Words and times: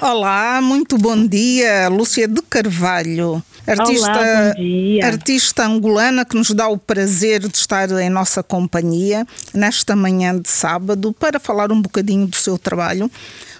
Olá, 0.00 0.60
muito 0.62 0.96
bom 0.96 1.26
dia, 1.26 1.88
Lúcia 1.88 2.28
de 2.28 2.40
Carvalho, 2.42 3.42
artista, 3.66 4.12
Olá, 4.12 5.06
artista 5.06 5.66
angolana 5.66 6.24
que 6.24 6.36
nos 6.36 6.50
dá 6.52 6.68
o 6.68 6.78
prazer 6.78 7.40
de 7.40 7.56
estar 7.56 7.90
em 8.00 8.08
nossa 8.08 8.42
companhia 8.42 9.26
nesta 9.52 9.96
manhã 9.96 10.38
de 10.38 10.48
sábado 10.48 11.12
para 11.12 11.40
falar 11.40 11.72
um 11.72 11.82
bocadinho 11.82 12.28
do 12.28 12.36
seu 12.36 12.56
trabalho. 12.56 13.10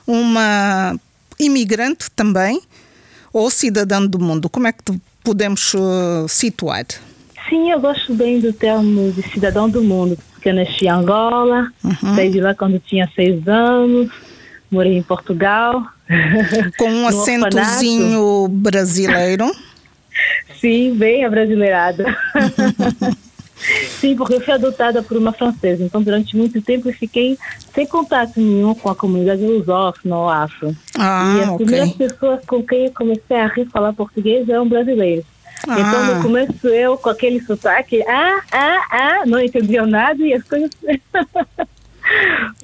Uma 0.06 0.96
imigrante 1.40 2.08
também, 2.12 2.60
ou 3.32 3.50
cidadã 3.50 4.04
do 4.04 4.18
mundo, 4.20 4.48
como 4.48 4.68
é 4.68 4.72
que 4.72 4.82
podemos 5.24 5.74
uh, 5.74 6.28
situar? 6.28 6.86
Sim, 7.48 7.70
eu 7.72 7.80
gosto 7.80 8.14
bem 8.14 8.38
do 8.40 8.52
termo 8.52 9.10
de 9.10 9.22
cidadão 9.30 9.68
do 9.68 9.82
mundo, 9.82 10.16
porque 10.32 10.50
eu 10.50 10.54
nasci 10.54 10.84
em 10.84 10.90
Angola, 10.90 11.68
Uhum. 11.82 12.14
saí 12.14 12.30
de 12.30 12.40
lá 12.40 12.54
quando 12.54 12.78
tinha 12.78 13.10
seis 13.14 13.46
anos, 13.48 14.10
morei 14.70 14.96
em 14.96 15.02
Portugal. 15.02 15.82
Com 16.78 16.90
um 16.90 17.06
acentozinho 17.08 18.48
brasileiro. 18.48 19.50
Sim, 20.60 20.94
bem 20.96 21.24
abrasileirada. 21.24 22.04
Sim, 24.00 24.16
porque 24.16 24.34
eu 24.34 24.40
fui 24.40 24.54
adotada 24.54 25.02
por 25.02 25.16
uma 25.16 25.32
francesa, 25.32 25.82
então 25.84 26.00
durante 26.00 26.36
muito 26.36 26.62
tempo 26.62 26.88
eu 26.88 26.94
fiquei 26.94 27.36
sem 27.74 27.86
contato 27.86 28.40
nenhum 28.40 28.72
com 28.74 28.88
a 28.88 28.94
comunidade 28.94 29.42
lusófona 29.42 30.16
ou 30.16 30.28
afro. 30.28 30.70
e 30.70 30.74
Ah, 30.96 31.50
as 31.50 31.56
primeiras 31.56 31.90
ok. 31.90 32.08
pessoas 32.08 32.44
com 32.46 32.62
quem 32.62 32.86
eu 32.86 32.92
comecei 32.92 33.36
a 33.36 33.46
rir 33.48 33.66
falar 33.66 33.92
português 33.92 34.48
eram 34.48 34.68
brasileiros. 34.68 35.24
Ah. 35.68 35.76
Então, 35.80 36.14
no 36.14 36.22
começo, 36.22 36.68
eu 36.68 36.96
com 36.96 37.10
aquele 37.10 37.40
sotaque, 37.44 38.00
ah, 38.08 38.40
ah, 38.52 38.86
ah, 38.90 39.22
não 39.26 39.40
entendiam 39.40 39.86
nada 39.86 40.22
e 40.22 40.32
as 40.32 40.42
coisas 40.44 40.70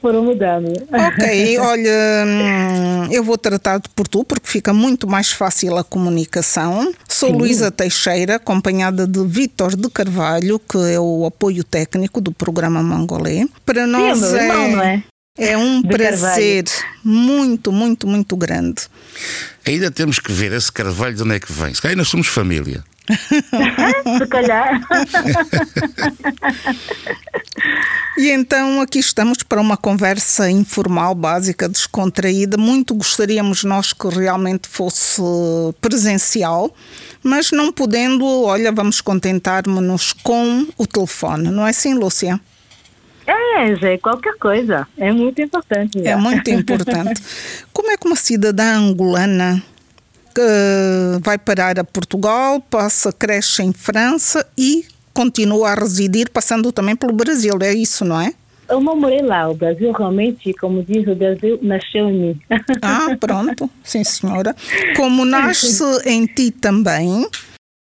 foram 0.01 0.23
mudando. 0.23 0.73
Ok, 0.91 1.59
olha, 1.59 2.25
hum, 2.27 3.09
eu 3.11 3.25
vou 3.25 3.39
tratar-te 3.39 3.89
por 3.89 4.07
tu, 4.07 4.25
porque 4.25 4.47
fica 4.47 4.73
muito 4.73 5.07
mais 5.09 5.33
fácil 5.33 5.77
a 5.77 5.85
comunicação. 5.85 6.93
Sou 7.09 7.33
Luísa 7.33 7.71
Teixeira, 7.71 8.37
acompanhada 8.37 9.07
de 9.07 9.25
Vítor 9.27 9.77
de 9.77 9.89
Carvalho, 9.89 10.59
que 10.59 10.77
é 10.77 11.01
o 11.01 11.25
apoio 11.25 11.65
técnico 11.65 12.21
do 12.21 12.33
programa 12.33 12.83
Mangolê. 12.83 13.47
Para 13.65 13.85
Sim, 13.85 13.91
nós 13.91 14.21
meu 14.21 14.37
irmão, 14.37 14.71
não 14.73 14.83
é? 14.83 15.03
é 15.39 15.57
um 15.57 15.83
De 15.83 15.89
prazer 15.89 16.65
muito, 17.03 17.73
muito, 17.73 18.07
muito 18.07 18.37
grande. 18.37 18.83
Ainda 19.67 19.91
temos 19.91 20.19
que 20.19 20.33
ver 20.33 20.53
esse 20.53 20.71
carvalho 20.71 21.15
de 21.15 21.23
onde 21.23 21.35
é 21.35 21.41
que 21.41 21.53
vem. 21.53 21.75
Se 21.75 21.81
calhar 21.81 21.97
nós 21.97 22.09
somos 22.09 22.29
família. 22.29 22.85
Se 24.19 24.27
calhar. 24.27 24.81
E 28.17 28.31
então 28.31 28.81
aqui 28.81 29.01
estamos 29.01 29.43
para 29.43 29.61
uma 29.61 29.77
conversa 29.77 30.49
informal, 30.49 31.17
básica, 31.17 31.69
descontraída. 31.69 32.57
Muito 32.57 32.95
gostaríamos 32.95 33.65
nós 33.65 33.93
que 33.93 34.09
realmente 34.09 34.69
fosse 34.69 35.21
presencial, 35.81 36.73
mas 37.23 37.51
não 37.51 37.73
podendo, 37.73 38.25
olha, 38.25 38.71
vamos 38.71 39.01
contentar-nos 39.01 40.13
com 40.13 40.65
o 40.79 40.87
telefone, 40.87 41.51
não 41.51 41.67
é 41.67 41.71
assim, 41.71 41.95
Lúcia? 41.95 42.41
É, 43.27 43.75
Zé, 43.77 43.99
qualquer 43.99 44.37
coisa. 44.39 44.87
É 44.97 45.11
muito 45.11 45.43
importante. 45.43 45.99
É 46.01 46.11
já. 46.11 46.17
muito 46.17 46.49
importante. 46.51 47.21
Como 47.73 47.91
é 47.91 47.97
que 47.97 48.07
uma 48.07 48.17
cidadã 48.17 48.77
angolana 48.77 49.61
que 50.35 51.21
vai 51.23 51.39
parar 51.39 51.79
a 51.79 51.85
Portugal, 51.85 52.61
passa, 52.61 53.13
cresce 53.13 53.63
em 53.63 53.73
França 53.73 54.47
e 54.59 54.85
continua 55.13 55.71
a 55.71 55.75
residir, 55.75 56.29
passando 56.31 56.73
também 56.73 56.97
pelo 56.97 57.13
Brasil, 57.13 57.57
é 57.63 57.73
isso, 57.73 58.05
não 58.05 58.21
é? 58.21 58.35
Eu 58.69 58.81
não 58.81 58.97
morei 58.97 59.21
lá. 59.21 59.49
O 59.49 59.55
Brasil 59.55 59.93
realmente, 59.93 60.53
como 60.55 60.83
diz, 60.83 61.07
o 61.07 61.15
Brasil 61.15 61.59
nasceu 61.63 62.09
em 62.09 62.19
mim. 62.19 62.41
Ah, 62.83 63.15
pronto, 63.21 63.71
sim 63.85 64.03
senhora. 64.03 64.57
Como 64.97 65.25
nasce 65.25 65.85
em 66.07 66.27
ti 66.27 66.51
também 66.51 67.29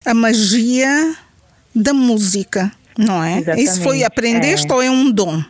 a 0.06 0.14
magia 0.14 1.16
da 1.74 1.92
música, 1.92 2.72
não 2.96 3.22
é? 3.22 3.38
Exatamente, 3.38 3.64
Isso 3.64 3.82
foi 3.82 4.04
aprendeste 4.04 4.70
é. 4.70 4.74
ou 4.74 4.82
é 4.82 4.90
um 4.90 5.10
dom? 5.10 5.42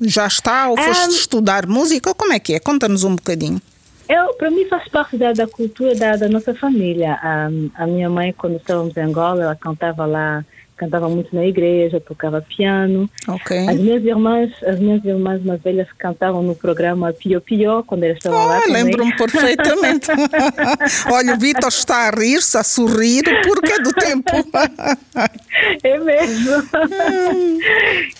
Já 0.00 0.26
está 0.26 0.68
ou 0.68 0.76
foste 0.76 1.04
Ah, 1.04 1.08
estudar 1.08 1.66
música? 1.66 2.14
Como 2.14 2.32
é 2.32 2.38
que 2.38 2.54
é? 2.54 2.60
Conta-nos 2.60 3.04
um 3.04 3.14
bocadinho. 3.14 3.60
Eu, 4.08 4.34
para 4.34 4.50
mim, 4.50 4.66
faz 4.66 4.88
parte 4.88 5.16
da, 5.16 5.32
da 5.32 5.46
cultura 5.46 5.94
da, 5.94 6.16
da 6.16 6.28
nossa 6.28 6.54
família. 6.54 7.14
A, 7.14 7.48
a 7.74 7.86
minha 7.86 8.08
mãe, 8.08 8.32
quando 8.32 8.56
estávamos 8.56 8.96
em 8.96 9.00
Angola, 9.00 9.42
ela 9.42 9.56
cantava 9.56 10.06
lá, 10.06 10.44
cantava 10.76 11.08
muito 11.08 11.34
na 11.34 11.44
igreja, 11.46 12.00
tocava 12.00 12.40
piano. 12.42 13.08
Ok. 13.28 13.56
As 13.68 13.76
minhas 13.78 14.04
irmãs, 14.04 14.50
as 14.64 14.78
minhas 14.78 15.04
irmãs 15.04 15.42
mais 15.42 15.60
velhas 15.62 15.88
cantavam 15.98 16.42
no 16.42 16.54
programa 16.54 17.12
Pio 17.12 17.40
Pio, 17.40 17.82
quando 17.86 18.04
elas 18.04 18.18
estavam 18.18 18.46
lá 18.46 18.58
Ah, 18.58 18.60
também. 18.62 18.84
lembro-me 18.84 19.14
perfeitamente. 19.16 20.08
Olha, 21.10 21.34
o 21.34 21.38
Vitor 21.38 21.68
está 21.68 22.08
a 22.08 22.10
rir-se, 22.10 22.56
a 22.58 22.62
sorrir, 22.64 23.22
porque 23.44 23.72
é 23.72 23.78
do 23.80 23.92
tempo. 23.92 24.30
É 25.82 25.98
mesmo. 25.98 26.50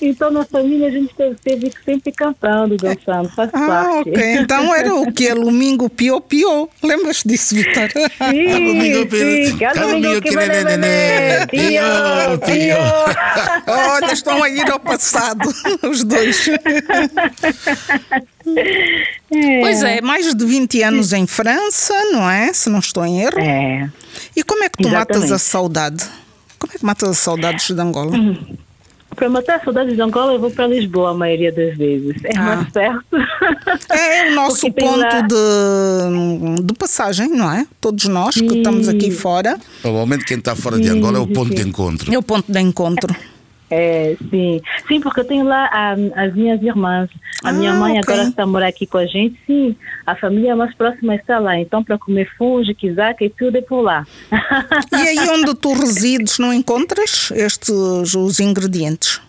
então, 0.00 0.31
na 0.31 0.45
família, 0.45 0.89
a 0.89 0.91
gente 0.91 1.15
teve, 1.15 1.37
teve 1.45 1.71
que 1.71 1.84
sempre 1.84 2.11
cantando, 2.12 2.77
dançando, 2.77 3.28
faz 3.28 3.50
Ah, 3.53 3.66
parte. 3.66 4.09
ok. 4.11 4.25
Então 4.39 4.75
era 4.75 4.95
o 4.95 5.12
que? 5.12 5.34
Domingo 5.34 5.91
Pio 5.91 6.19
Pio. 6.21 6.69
Lembras 6.83 7.22
disso, 7.25 7.55
Vitor? 7.55 7.91
Sim, 7.91 8.49
Domingo, 8.49 9.16
sim, 9.16 10.37
nenê, 10.37 10.65
nenê. 10.65 11.47
Pio, 11.47 11.61
Pio, 11.61 12.39
Pio. 12.39 12.46
Pio. 12.47 12.77
Olha, 13.67 14.12
estão 14.12 14.43
a 14.43 14.49
ir 14.49 14.71
ao 14.71 14.81
passado, 14.81 15.49
os 15.89 16.05
dois. 16.05 16.49
Pois 19.61 19.83
é, 19.83 20.01
mais 20.01 20.34
de 20.34 20.45
20 20.45 20.83
anos 20.83 21.12
em 21.12 21.27
França, 21.27 21.95
não 22.12 22.31
é? 22.31 22.53
Se 22.53 22.69
não 22.71 22.79
estou 22.79 23.05
em 23.05 23.21
erro. 23.23 23.39
É. 23.41 23.91
E 24.34 24.43
como 24.43 24.65
é 24.65 24.69
que 24.69 24.83
tu 24.83 24.89
matas 24.89 25.17
a 25.17 25.19
Exatamente. 25.19 25.43
saudade? 25.43 26.05
Como 26.59 26.73
é 26.75 26.79
que 26.79 26.84
matas 26.84 27.09
a 27.11 27.15
saudades 27.15 27.71
de 27.71 27.81
Angola? 27.81 28.12
Para 29.16 29.31
matar 29.31 29.65
saudades 29.65 29.94
de 29.97 30.03
Angola, 30.03 30.34
eu 30.34 30.38
vou 30.38 30.50
para 30.50 30.66
Lisboa 30.66 31.10
a 31.10 31.15
maioria 31.15 31.50
das 31.50 31.75
vezes. 31.77 32.15
É 32.22 32.37
Ah. 32.37 32.43
mais 32.43 32.69
perto. 32.71 33.16
É 33.91 34.31
o 34.31 34.34
nosso 34.34 34.71
ponto 34.72 34.99
lá- 34.99 35.21
de, 35.22 36.62
de 36.62 36.75
passagem, 36.75 37.31
não 37.31 37.50
é? 37.50 37.66
Todos 37.81 38.04
nós 38.06 38.34
que 38.34 38.47
Sim. 38.49 38.59
estamos 38.59 38.88
aqui 38.88 39.10
fora, 39.10 39.59
Normalmente 39.82 40.25
quem 40.27 40.37
está 40.38 40.54
fora 40.54 40.78
de 40.78 40.88
Angola 40.88 41.19
é 41.19 41.21
o 41.21 41.27
ponto 41.27 41.54
de 41.54 41.62
Sim. 41.62 41.69
encontro. 41.71 42.12
é 42.12 42.19
o 42.19 42.22
ponto 42.22 42.50
de 42.53 42.60
encontro. 42.60 43.15
É, 43.71 44.16
sim. 44.31 44.60
Sim, 44.87 45.00
porque 45.00 45.21
eu 45.21 45.25
tenho 45.25 45.44
lá 45.44 45.69
ah, 45.72 45.94
as 46.15 46.34
minhas 46.34 46.62
irmãs. 46.62 47.10
A 47.43 47.53
minha 47.53 47.72
Ah, 47.72 47.75
mãe 47.75 47.99
ok. 47.99 48.15
agora 48.15 48.28
está 48.28 48.43
a 48.44 48.47
morar 48.47 48.69
aqui 48.69 48.87
com 48.87 48.99
a 48.99 49.06
gente. 49.06 49.38
Sim, 49.47 49.75
a 50.06 50.15
família 50.15 50.54
mais 50.54 50.75
próxima 50.75 51.15
está 51.16 51.38
lá. 51.38 51.59
Então, 51.59 51.82
para 51.82 51.99
comer 51.99 52.28
fungo, 52.38 52.75
quizaca 52.75 53.25
e 53.25 53.31
tudo 53.31 53.56
é 53.59 53.60
por 53.60 53.81
lá. 53.82 54.06
E 54.93 54.97
aí 55.09 55.19
onde 55.31 55.54
tu 55.54 55.72
resides 55.72 56.38
não 56.38 56.53
encontras 56.53 57.31
estes 57.32 58.15
os 58.15 58.41
ingredientes? 58.41 59.21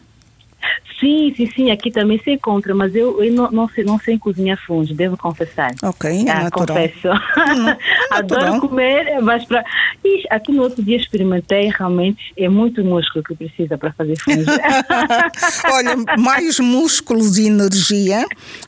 Sim, 0.99 1.33
sim, 1.35 1.49
sim. 1.55 1.71
Aqui 1.71 1.91
também 1.91 2.19
se 2.23 2.31
encontra, 2.31 2.73
mas 2.75 2.95
eu, 2.95 3.23
eu 3.23 3.31
não, 3.33 3.51
não, 3.51 3.69
sei, 3.69 3.83
não 3.83 3.99
sei 3.99 4.17
cozinhar 4.17 4.57
fungo, 4.65 4.93
devo 4.93 5.17
confessar. 5.17 5.73
Ok, 5.83 6.09
é 6.27 6.29
Ah, 6.29 6.43
natural. 6.43 6.67
confesso. 6.77 7.07
natural. 7.37 7.77
Adoro 8.11 8.61
comer, 8.61 9.21
mas 9.21 9.45
para. 9.45 9.63
Ixi, 10.03 10.27
aqui 10.29 10.51
no 10.51 10.63
outro 10.63 10.83
dia 10.83 10.97
experimentei, 10.97 11.69
realmente 11.69 12.33
é 12.37 12.47
muito 12.49 12.83
músculo 12.83 13.23
que 13.23 13.35
precisa 13.35 13.77
para 13.77 13.91
fazer 13.93 14.15
fungo. 14.19 14.43
Olha, 15.71 15.95
mais 16.17 16.59
músculos 16.59 17.37
e 17.37 17.47
energia 17.47 18.25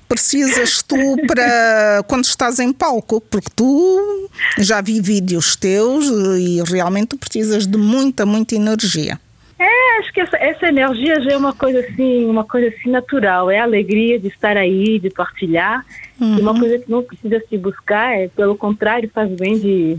precisas 0.08 0.82
tu 0.82 0.96
para 1.28 2.04
quando 2.08 2.26
estás 2.26 2.60
em 2.60 2.74
palco, 2.74 3.22
porque 3.22 3.50
tu 3.56 4.30
já 4.58 4.82
vi 4.82 5.00
vídeos 5.02 5.56
teus 5.56 6.06
e 6.40 6.62
realmente 6.64 7.16
precisas 7.18 7.66
de 7.68 7.78
muita, 7.78 8.26
muita 8.26 8.56
energia. 8.56 9.20
É, 9.59 10.00
acho 10.00 10.14
que 10.14 10.22
essa, 10.22 10.38
essa 10.38 10.68
energia 10.68 11.20
já 11.20 11.31
é 11.31 11.38
uma 11.38 11.53
coisa 11.53 11.81
assim, 11.81 12.25
uma 12.25 12.46
coisa 12.46 12.70
assim 12.70 12.90
natural. 12.90 13.52
É 13.52 13.59
a 13.59 13.64
alegria 13.64 14.18
de 14.18 14.30
estar 14.30 14.56
aí, 14.56 14.97
de 14.97 15.09
partilhar. 15.09 15.86
E 16.20 16.42
uma 16.42 16.58
coisa 16.58 16.80
que 16.80 16.90
não 16.90 17.03
precisa 17.03 17.44
se 17.47 17.58
buscar, 17.58 18.18
é 18.18 18.30
pelo 18.30 18.56
contrário, 18.56 19.09
faz 19.14 19.30
bem 19.31 19.60
de, 19.60 19.98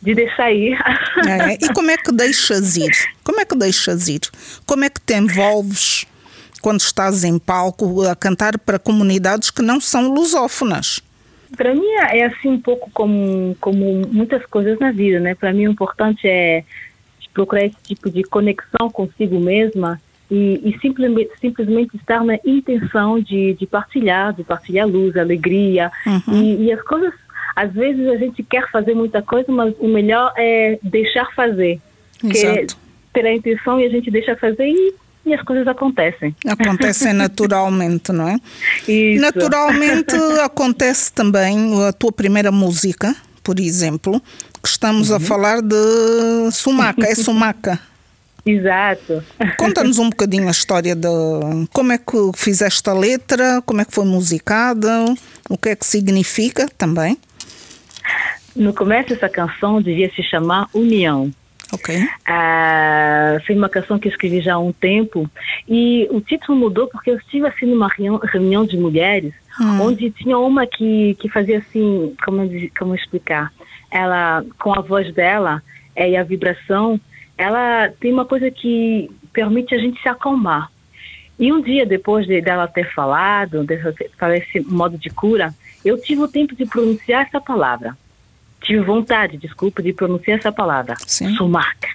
de 0.00 0.14
deixar 0.14 0.52
ir. 0.52 0.78
É, 1.26 1.54
e 1.64 1.72
como 1.72 1.90
é 1.90 1.96
que 1.96 2.12
deixas 2.12 2.76
ir? 2.76 2.92
Como 3.24 3.40
é 3.40 3.46
que 3.46 3.56
deixas 3.56 4.08
ir? 4.08 4.20
Como 4.66 4.84
é 4.84 4.90
que 4.90 5.00
te 5.00 5.14
envolves 5.14 6.06
quando 6.60 6.80
estás 6.80 7.24
em 7.24 7.38
palco 7.38 8.02
a 8.02 8.14
cantar 8.14 8.58
para 8.58 8.78
comunidades 8.78 9.50
que 9.50 9.62
não 9.62 9.80
são 9.80 10.12
lusófonas? 10.12 11.00
Para 11.56 11.74
mim 11.74 11.86
é 12.10 12.24
assim 12.24 12.48
um 12.48 12.60
pouco 12.60 12.90
como, 12.92 13.56
como 13.60 14.06
muitas 14.08 14.44
coisas 14.46 14.78
na 14.78 14.90
vida, 14.90 15.20
né? 15.20 15.34
Para 15.34 15.52
mim 15.52 15.66
o 15.66 15.72
importante 15.72 16.26
é 16.26 16.64
procurar 17.32 17.64
esse 17.64 17.76
tipo 17.82 18.10
de 18.10 18.22
conexão 18.22 18.90
consigo 18.90 19.38
mesma 19.40 20.00
e, 20.30 20.60
e 20.64 20.78
simplesmente, 20.80 21.30
simplesmente 21.40 21.96
estar 21.96 22.24
na 22.24 22.38
intenção 22.44 23.20
de, 23.20 23.54
de 23.54 23.66
partilhar, 23.66 24.32
de 24.32 24.42
partilhar 24.44 24.88
luz, 24.88 25.16
alegria 25.16 25.90
e, 26.28 26.64
e 26.64 26.72
as 26.72 26.80
coisas. 26.82 27.12
Às 27.54 27.72
vezes 27.72 28.06
a 28.08 28.16
gente 28.16 28.42
quer 28.42 28.70
fazer 28.70 28.94
muita 28.94 29.20
coisa, 29.20 29.52
mas 29.52 29.74
o 29.78 29.88
melhor 29.88 30.32
é 30.36 30.78
deixar 30.82 31.30
fazer. 31.34 31.80
Exato. 32.24 32.76
ter 33.12 33.26
a 33.26 33.34
intenção 33.34 33.80
e 33.80 33.84
a 33.84 33.88
gente 33.90 34.10
deixa 34.10 34.36
fazer 34.36 34.68
e 34.68 34.94
e 35.24 35.32
as 35.32 35.42
coisas 35.42 35.66
acontecem. 35.68 36.34
Acontecem 36.46 37.12
naturalmente, 37.14 38.12
não 38.12 38.28
é? 38.28 38.36
Isso. 38.88 39.20
Naturalmente 39.20 40.16
acontece 40.42 41.12
também 41.12 41.86
a 41.86 41.92
tua 41.92 42.12
primeira 42.12 42.50
música, 42.50 43.14
por 43.42 43.60
exemplo, 43.60 44.20
que 44.62 44.68
estamos 44.68 45.10
uhum. 45.10 45.16
a 45.16 45.20
falar 45.20 45.60
de 45.60 46.50
Sumaca, 46.52 47.06
é 47.06 47.14
Sumaca. 47.14 47.80
Exato. 48.44 49.22
Conta-nos 49.56 49.98
um 49.98 50.10
bocadinho 50.10 50.48
a 50.48 50.50
história 50.50 50.94
de 50.94 51.08
como 51.72 51.92
é 51.92 51.98
que 51.98 52.30
fizeste 52.34 52.88
a 52.88 52.92
letra, 52.92 53.62
como 53.64 53.80
é 53.80 53.84
que 53.84 53.94
foi 53.94 54.04
musicada, 54.04 55.04
o 55.48 55.56
que 55.56 55.70
é 55.70 55.76
que 55.76 55.86
significa 55.86 56.68
também. 56.76 57.16
No 58.54 58.74
começo 58.74 59.12
essa 59.12 59.28
canção 59.28 59.80
devia 59.80 60.10
se 60.12 60.22
chamar 60.22 60.68
União. 60.74 61.32
Ok. 61.72 62.06
Ah, 62.26 63.38
foi 63.46 63.56
uma 63.56 63.68
canção 63.68 63.98
que 63.98 64.06
eu 64.06 64.12
escrevi 64.12 64.42
já 64.42 64.54
há 64.54 64.58
um 64.58 64.72
tempo 64.72 65.30
e 65.66 66.06
o 66.10 66.20
título 66.20 66.58
mudou 66.58 66.86
porque 66.86 67.10
eu 67.10 67.16
estive 67.16 67.46
assim 67.46 67.64
numa 67.64 67.88
reunião 67.88 68.66
de 68.66 68.76
mulheres 68.76 69.32
hum. 69.60 69.80
onde 69.80 70.10
tinha 70.10 70.38
uma 70.38 70.66
que, 70.66 71.14
que 71.20 71.28
fazia 71.28 71.58
assim, 71.58 72.14
como, 72.24 72.48
como 72.78 72.94
explicar? 72.94 73.52
Ela, 73.90 74.44
com 74.58 74.72
a 74.72 74.80
voz 74.80 75.12
dela 75.14 75.62
é, 75.94 76.10
e 76.10 76.16
a 76.16 76.22
vibração, 76.22 77.00
ela 77.36 77.90
tem 78.00 78.12
uma 78.12 78.24
coisa 78.24 78.50
que 78.50 79.10
permite 79.32 79.74
a 79.74 79.78
gente 79.78 80.00
se 80.00 80.08
acalmar. 80.08 80.70
E 81.38 81.52
um 81.52 81.60
dia 81.60 81.84
depois 81.84 82.26
de, 82.26 82.40
dela 82.40 82.68
ter 82.68 82.92
falado, 82.92 83.64
desse, 83.64 83.94
esse 84.36 84.60
modo 84.60 84.96
de 84.96 85.10
cura, 85.10 85.54
eu 85.84 86.00
tive 86.00 86.22
o 86.22 86.28
tempo 86.28 86.54
de 86.54 86.64
pronunciar 86.64 87.26
essa 87.26 87.40
palavra 87.40 87.96
tive 88.62 88.80
vontade, 88.80 89.36
desculpa, 89.36 89.82
de 89.82 89.92
pronunciar 89.92 90.38
essa 90.38 90.52
palavra, 90.52 90.94
Sim. 91.06 91.34
sumaca. 91.34 91.88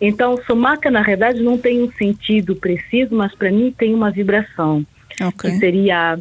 Então, 0.00 0.36
sumaca, 0.46 0.90
na 0.90 1.02
verdade, 1.02 1.40
não 1.40 1.56
tem 1.56 1.82
um 1.82 1.92
sentido 1.92 2.56
preciso, 2.56 3.14
mas 3.14 3.34
para 3.34 3.52
mim 3.52 3.72
tem 3.76 3.94
uma 3.94 4.10
vibração. 4.10 4.84
Okay. 5.20 5.50
Que 5.52 5.58
seria, 5.58 6.18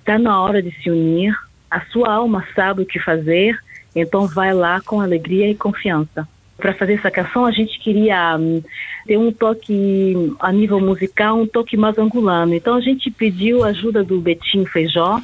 está 0.00 0.18
na 0.18 0.40
hora 0.40 0.62
de 0.62 0.70
se 0.82 0.90
unir, 0.90 1.34
a 1.70 1.80
sua 1.86 2.12
alma 2.12 2.46
sabe 2.54 2.82
o 2.82 2.86
que 2.86 2.98
fazer, 2.98 3.58
então 3.94 4.26
vai 4.26 4.54
lá 4.54 4.80
com 4.80 5.00
alegria 5.00 5.50
e 5.50 5.54
confiança. 5.54 6.28
Para 6.56 6.74
fazer 6.74 6.94
essa 6.94 7.10
canção, 7.10 7.46
a 7.46 7.52
gente 7.52 7.78
queria 7.78 8.36
um, 8.36 8.62
ter 9.06 9.16
um 9.16 9.30
toque, 9.30 10.34
a 10.40 10.50
nível 10.50 10.80
musical, 10.80 11.40
um 11.40 11.46
toque 11.46 11.76
mais 11.76 11.96
angulano. 11.98 12.52
Então, 12.52 12.74
a 12.74 12.80
gente 12.80 13.10
pediu 13.10 13.62
a 13.62 13.68
ajuda 13.68 14.02
do 14.02 14.20
Betinho 14.20 14.66
Feijó, 14.66 15.20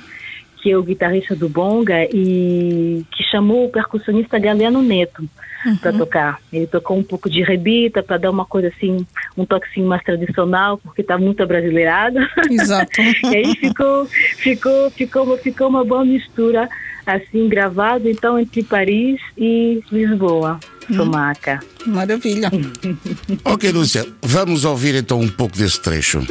que 0.62 0.71
é 0.71 0.79
o 0.79 0.83
guitarrista 0.83 1.35
do 1.35 1.49
Bonga 1.49 2.05
e 2.05 3.05
que 3.11 3.25
chamou 3.25 3.67
o 3.67 3.69
percussionista 3.69 4.39
Galeano 4.39 4.81
Neto 4.81 5.29
uhum. 5.65 5.77
para 5.77 5.93
tocar. 5.93 6.41
Ele 6.53 6.67
tocou 6.67 6.99
um 6.99 7.03
pouco 7.03 7.29
de 7.29 7.43
rebita 7.43 8.03
para 8.03 8.19
dar 8.19 8.31
uma 8.31 8.45
coisa 8.45 8.69
assim, 8.69 9.07
um 9.37 9.45
toque 9.45 9.67
assim 9.71 9.83
mais 9.83 10.03
tradicional, 10.03 10.79
porque 10.79 11.03
está 11.03 11.19
muito 11.19 11.43
abrasileirado. 11.43 12.19
Exato. 12.51 12.93
e 13.01 13.37
aí 13.37 13.55
ficou, 13.57 14.07
ficou, 14.07 14.91
ficou, 14.91 15.39
ficou 15.39 15.69
uma 15.69 15.85
boa 15.85 16.05
mistura 16.05 16.69
assim 17.07 17.49
gravado 17.49 18.09
então 18.09 18.39
entre 18.39 18.63
Paris 18.63 19.21
e 19.37 19.83
Lisboa. 19.91 20.59
Hum. 20.91 20.97
Somaca. 20.97 21.61
Maravilha. 21.87 22.51
ok, 23.45 23.71
Lúcia, 23.71 24.07
vamos 24.23 24.65
ouvir 24.65 24.95
então 24.95 25.21
um 25.21 25.29
pouco 25.29 25.57
desse 25.57 25.81
trecho. 25.81 26.27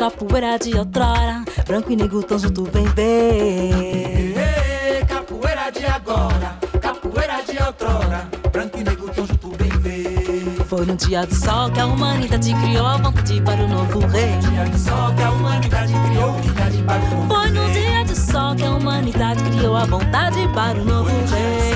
Capoeira 0.00 0.58
de 0.58 0.74
outrora, 0.78 1.44
branco 1.66 1.92
e 1.92 1.96
negro 1.96 2.22
tão 2.22 2.38
junto, 2.38 2.64
vem 2.72 2.86
ver. 2.86 5.04
Capoeira 5.06 5.70
de 5.70 5.84
agora, 5.84 6.56
capoeira 6.80 7.42
de 7.42 7.62
outrora, 7.62 8.26
branco 8.50 8.78
e 8.78 8.84
negro 8.84 9.10
tão 9.14 9.26
junto, 9.26 9.52
vem 9.58 9.68
ver. 9.68 10.64
Foi 10.64 10.86
num 10.86 10.96
dia 10.96 11.26
de 11.26 11.34
sol 11.34 11.70
que 11.70 11.80
a 11.80 11.84
humanidade 11.84 12.54
criou 12.54 12.86
a 12.86 12.96
vontade 12.96 13.42
para 13.42 13.62
o 13.62 13.68
novo 13.68 13.98
rei. 14.06 14.38
Dia 14.38 14.64
de 14.64 14.78
sol 14.78 15.14
que 15.14 15.22
a 15.22 15.30
humanidade 15.32 15.92
criou 15.92 16.30
unidade 16.30 16.82
para 16.82 16.98
o 16.98 17.10
novo 17.10 17.34
Foi 17.34 17.50
num 17.50 17.72
dia 17.72 18.04
de 18.04 18.16
sol 18.16 18.56
que 18.56 18.64
a 18.64 18.70
humanidade 18.70 19.44
criou 19.44 19.76
a 19.76 19.84
vontade 19.84 20.48
para 20.54 20.80
o 20.80 20.84
novo 20.86 21.10
rei. 21.10 21.70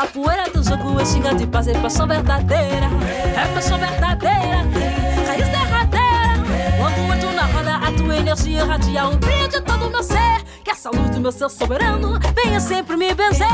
Comigo, 0.00 0.06
capoeira 0.06 0.50
do 0.50 0.62
jogo 0.62 1.00
é 1.00 1.04
xinga 1.04 1.34
de 1.34 1.46
paz, 1.46 1.68
é 1.68 1.74
paixão 1.74 2.06
verdadeira. 2.06 2.86
É 3.36 3.46
paixão 3.52 3.78
verdadeira, 3.78 4.64
raiz 5.26 5.48
derradeira. 5.48 6.40
Quando 6.78 7.14
entro 7.14 7.32
na 7.32 7.46
roda, 7.46 7.76
a 7.76 7.92
tua 7.92 8.16
energia 8.16 8.62
irradia 8.62 9.08
o 9.08 9.16
brilho 9.16 9.48
de 9.48 9.60
todo 9.60 9.86
o 9.86 9.90
meu 9.90 10.02
ser. 10.02 10.42
Que 10.64 10.70
essa 10.70 10.90
luz 10.90 11.10
do 11.10 11.20
meu 11.20 11.32
ser 11.32 11.50
soberano 11.50 12.18
venha 12.34 12.60
sempre 12.60 12.96
me 12.96 13.14
benzer. 13.14 13.46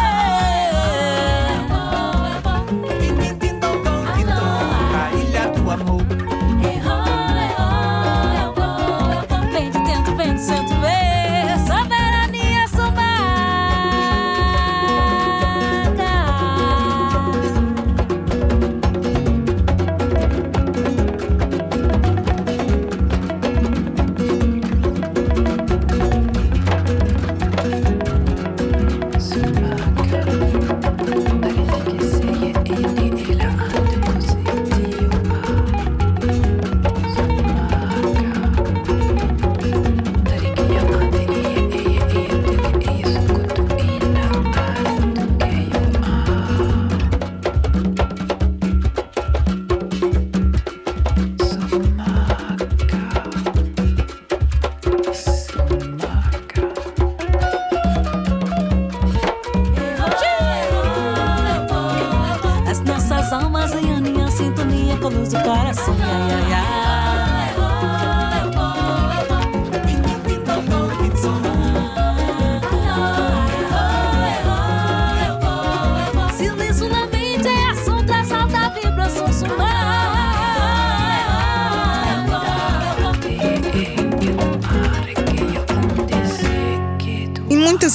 coração. 65.42 65.96
Ai, 66.00 66.32
ai, 66.32 66.52
ai. 66.52 66.55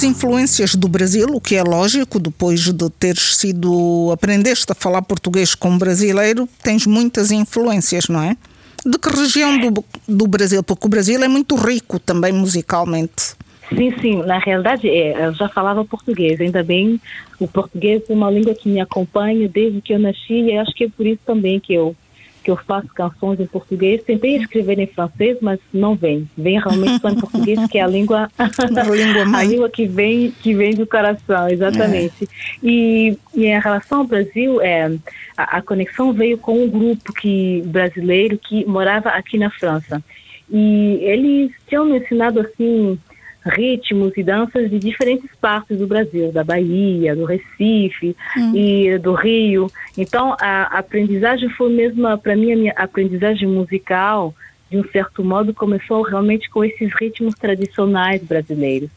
Muitas 0.02 0.04
influências 0.04 0.74
do 0.74 0.88
Brasil, 0.88 1.28
o 1.32 1.40
que 1.40 1.54
é 1.54 1.62
lógico, 1.62 2.18
depois 2.18 2.60
de 2.60 2.90
teres 2.90 3.36
sido. 3.36 4.10
aprendeste 4.12 4.66
a 4.70 4.74
falar 4.74 5.02
português 5.02 5.54
como 5.54 5.78
brasileiro, 5.78 6.48
tens 6.62 6.86
muitas 6.86 7.30
influências, 7.30 8.08
não 8.08 8.22
é? 8.22 8.36
De 8.84 8.98
que 8.98 9.08
região 9.08 9.58
do, 9.58 9.84
do 10.08 10.26
Brasil? 10.26 10.62
Porque 10.62 10.86
o 10.86 10.90
Brasil 10.90 11.22
é 11.22 11.28
muito 11.28 11.54
rico 11.54 11.98
também 11.98 12.32
musicalmente. 12.32 13.34
Sim, 13.68 13.94
sim, 14.00 14.16
na 14.22 14.38
realidade 14.38 14.88
é, 14.88 15.26
eu 15.26 15.32
já 15.34 15.48
falava 15.48 15.84
português, 15.84 16.40
ainda 16.40 16.62
bem, 16.62 17.00
o 17.38 17.48
português 17.48 18.02
é 18.08 18.12
uma 18.12 18.30
língua 18.30 18.54
que 18.54 18.68
me 18.68 18.80
acompanha 18.80 19.48
desde 19.48 19.80
que 19.80 19.94
eu 19.94 19.98
nasci 19.98 20.34
e 20.34 20.58
acho 20.58 20.72
que 20.74 20.84
é 20.84 20.88
por 20.88 21.06
isso 21.06 21.20
também 21.24 21.58
que 21.58 21.72
eu 21.72 21.96
que 22.42 22.50
eu 22.50 22.56
faço 22.56 22.88
canções 22.88 23.40
em 23.40 23.46
português. 23.46 24.02
Tentei 24.02 24.36
escrever 24.36 24.78
em 24.78 24.86
francês, 24.86 25.38
mas 25.40 25.58
não 25.72 25.94
vem. 25.94 26.28
Vem 26.36 26.60
realmente 26.60 27.00
só 27.00 27.08
em 27.08 27.18
português, 27.18 27.58
que 27.70 27.78
é 27.78 27.82
a 27.82 27.86
língua, 27.86 28.28
A 28.38 28.94
língua 28.94 29.38
a 29.38 29.44
língua 29.44 29.70
que 29.70 29.86
vem, 29.86 30.30
que 30.30 30.54
vem 30.54 30.74
do 30.74 30.86
coração, 30.86 31.48
exatamente. 31.48 32.28
E, 32.62 33.16
e 33.34 33.46
em 33.46 33.60
relação 33.60 34.00
ao 34.00 34.04
Brasil, 34.04 34.60
é, 34.60 34.90
a, 35.36 35.58
a 35.58 35.62
conexão 35.62 36.12
veio 36.12 36.38
com 36.38 36.64
um 36.64 36.68
grupo 36.68 37.12
que, 37.12 37.62
brasileiro 37.66 38.38
que 38.38 38.64
morava 38.64 39.10
aqui 39.10 39.38
na 39.38 39.50
França. 39.50 40.02
E 40.50 40.98
eles 41.00 41.50
tinham 41.66 41.86
me 41.86 41.98
ensinado 41.98 42.40
assim 42.40 42.98
ritmos 43.44 44.12
e 44.16 44.22
danças 44.22 44.70
de 44.70 44.78
diferentes 44.78 45.30
partes 45.40 45.78
do 45.78 45.86
Brasil, 45.86 46.30
da 46.32 46.44
Bahia, 46.44 47.16
do 47.16 47.24
Recife 47.24 48.16
e 48.54 48.98
do 48.98 49.14
Rio. 49.14 49.70
Então 49.96 50.36
a 50.40 50.78
aprendizagem 50.78 51.48
foi 51.50 51.72
mesmo 51.72 52.16
para 52.18 52.36
mim 52.36 52.52
a 52.52 52.56
minha 52.56 52.72
aprendizagem 52.76 53.48
musical 53.48 54.34
de 54.70 54.78
um 54.78 54.88
certo 54.88 55.22
modo 55.22 55.52
começou 55.52 56.00
realmente 56.02 56.48
com 56.48 56.64
esses 56.64 56.90
ritmos 56.94 57.34
tradicionais 57.34 58.22
brasileiros. 58.22 58.88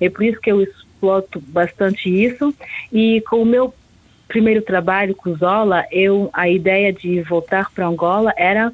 É 0.00 0.08
por 0.08 0.24
isso 0.24 0.40
que 0.40 0.50
eu 0.50 0.62
exploto 0.62 1.38
bastante 1.48 2.08
isso 2.08 2.54
e 2.90 3.20
com 3.28 3.42
o 3.42 3.46
meu 3.46 3.74
primeiro 4.26 4.62
trabalho 4.62 5.14
com 5.14 5.34
Zola, 5.34 5.84
eu 5.90 6.30
a 6.32 6.48
ideia 6.48 6.92
de 6.92 7.20
voltar 7.22 7.70
para 7.70 7.86
Angola 7.86 8.32
era 8.36 8.72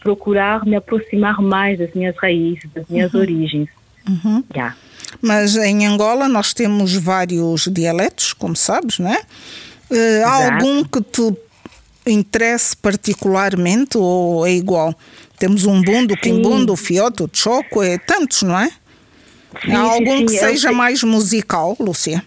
procurar 0.00 0.64
me 0.64 0.76
aproximar 0.76 1.40
mais 1.40 1.78
das 1.78 1.92
minhas 1.94 2.16
raízes, 2.16 2.70
das 2.72 2.88
minhas 2.88 3.14
origens. 3.14 3.68
Já. 4.54 4.74
Mas 5.20 5.56
em 5.56 5.86
Angola 5.86 6.28
nós 6.28 6.54
temos 6.54 6.94
vários 6.94 7.68
dialetos, 7.68 8.32
como 8.32 8.54
sabes, 8.56 8.98
não 8.98 9.12
é? 9.12 9.20
Eh, 9.90 10.22
há 10.24 10.54
algum 10.54 10.84
que 10.84 11.00
te 11.02 11.34
interesse 12.06 12.76
particularmente 12.76 13.98
ou 13.98 14.46
é 14.46 14.52
igual? 14.52 14.94
Temos 15.38 15.64
um 15.64 15.82
bundo, 15.82 16.16
quimbundo, 16.16 16.76
fioto, 16.76 17.28
choco, 17.32 17.82
é 17.82 17.98
tantos, 17.98 18.42
não 18.42 18.58
é? 18.58 18.70
Sim, 19.64 19.72
há 19.72 19.80
algum 19.80 20.18
sim, 20.18 20.26
que 20.26 20.38
seja 20.38 20.68
sei. 20.68 20.76
mais 20.76 21.02
musical, 21.02 21.76
Lúcia? 21.80 22.24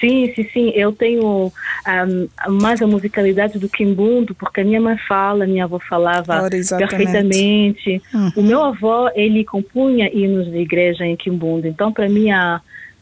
Sim, 0.00 0.32
sim, 0.34 0.48
sim. 0.52 0.68
Eu 0.74 0.92
tenho 0.92 1.52
ahm, 1.86 2.26
mais 2.48 2.82
a 2.82 2.86
musicalidade 2.86 3.58
do 3.58 3.68
Kimbundo, 3.68 4.34
porque 4.34 4.60
a 4.60 4.64
minha 4.64 4.80
mãe 4.80 4.96
fala, 5.08 5.46
minha 5.46 5.64
avó 5.64 5.78
falava 5.78 6.42
Ora, 6.42 6.50
perfeitamente. 6.78 8.02
O 8.36 8.42
meu 8.42 8.62
avô, 8.62 9.08
ele 9.14 9.44
compunha 9.44 10.10
hinos 10.12 10.50
de 10.50 10.58
igreja 10.58 11.04
em 11.06 11.16
Kimbundo. 11.16 11.66
Então, 11.66 11.92
para 11.92 12.08
mim, 12.08 12.30
a, 12.30 12.60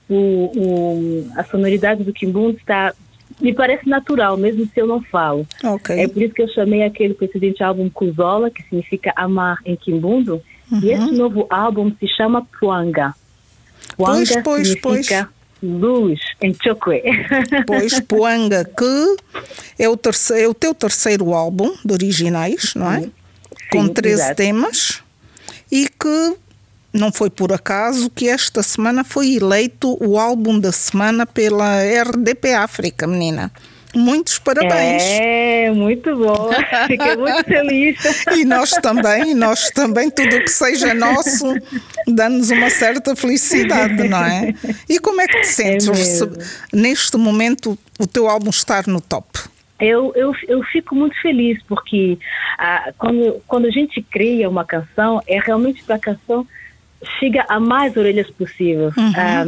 o, 0.09 0.15
o- 0.15 1.29
a 1.37 1.45
sonoridade 1.45 2.05
do 2.05 2.13
Kimbundo 2.13 2.57
está, 2.59 2.95
me 3.41 3.53
parece 3.53 3.89
natural, 3.89 4.37
mesmo 4.37 4.65
se 4.67 4.81
eu 4.81 4.87
não 4.87 5.03
falo. 5.03 5.47
Ok. 5.65 5.99
É 5.99 6.07
por 6.07 6.23
isso 6.23 6.35
que 6.35 6.43
eu 6.43 6.49
chamei 6.49 6.83
aquele 6.85 7.15
precedente 7.15 7.63
álbum 7.63 7.89
Kuzola, 7.91 8.51
que 8.51 8.63
significa 8.63 9.13
amar 9.17 9.59
em 9.65 9.75
Kimbundo. 9.77 10.41
E 10.83 10.91
esse 10.91 11.11
novo 11.13 11.47
álbum 11.51 11.93
se 12.01 12.07
chama 12.09 12.47
Puanga. 12.61 13.15
Puanga 13.97 14.43
Pois, 14.43 14.43
pois, 14.43 14.69
significa 14.69 15.29
luz 15.63 16.21
em 16.41 16.55
Chokwe. 16.55 17.03
Pois, 17.67 18.01
Poanga, 18.01 18.65
que 18.65 19.17
é 19.79 19.89
o, 19.89 19.97
terceiro, 19.97 20.45
é 20.45 20.49
o 20.49 20.55
teu 20.55 20.75
terceiro 20.75 21.33
álbum 21.33 21.75
de 21.85 21.93
originais, 21.93 22.75
não 22.75 22.91
é? 22.91 23.09
Com 23.71 23.89
13 23.89 24.15
exato. 24.15 24.37
temas 24.37 25.03
e 25.71 25.89
que 25.89 26.37
não 26.93 27.11
foi 27.11 27.29
por 27.29 27.53
acaso 27.53 28.09
que 28.09 28.29
esta 28.29 28.63
semana 28.63 29.03
foi 29.03 29.35
eleito 29.35 29.97
o 30.01 30.19
álbum 30.19 30.59
da 30.59 30.71
semana 30.71 31.27
pela 31.27 31.83
RDP 31.83 32.55
África, 32.55 33.07
menina. 33.07 33.51
Muitos 33.95 34.39
parabéns. 34.39 35.03
É, 35.03 35.71
muito 35.71 36.17
bom. 36.17 36.51
Fiquei 36.87 37.17
muito 37.17 37.45
feliz. 37.45 37.99
E 38.37 38.45
nós 38.45 38.71
também, 38.71 39.35
nós 39.35 39.71
também, 39.71 40.11
tudo 40.11 40.37
o 40.37 40.41
que 40.41 40.49
seja 40.51 40.93
nosso, 40.95 41.55
dá-nos 42.07 42.51
uma 42.51 42.71
certa 42.71 43.15
felicidade, 43.17 44.09
não 44.09 44.25
é? 44.25 44.55
E 44.89 44.99
como 44.99 45.21
é 45.21 45.27
que 45.27 45.41
te 45.43 45.47
sentes 45.49 45.89
mesmo. 45.89 46.29
rece- 46.35 46.51
neste 46.73 47.17
momento 47.17 47.79
o 47.99 48.07
teu 48.07 48.29
álbum 48.29 48.51
estar 48.51 48.87
no 48.87 49.01
top? 49.01 49.27
Eu, 49.81 50.13
eu, 50.15 50.33
eu 50.49 50.63
fico 50.65 50.95
muito 50.95 51.21
feliz 51.21 51.61
porque 51.69 52.17
ah, 52.59 52.93
quando, 52.97 53.43
quando 53.47 53.67
a 53.67 53.71
gente 53.71 54.01
cria 54.03 54.49
uma 54.49 54.65
canção, 54.65 55.21
é 55.27 55.39
realmente 55.41 55.83
para 55.85 55.97
a 55.97 55.99
canção 55.99 56.47
chega 57.21 57.45
a 57.49 57.61
mais 57.61 57.97
orelhas 57.97 58.31
possível. 58.31 58.91
Ah, 58.97 59.45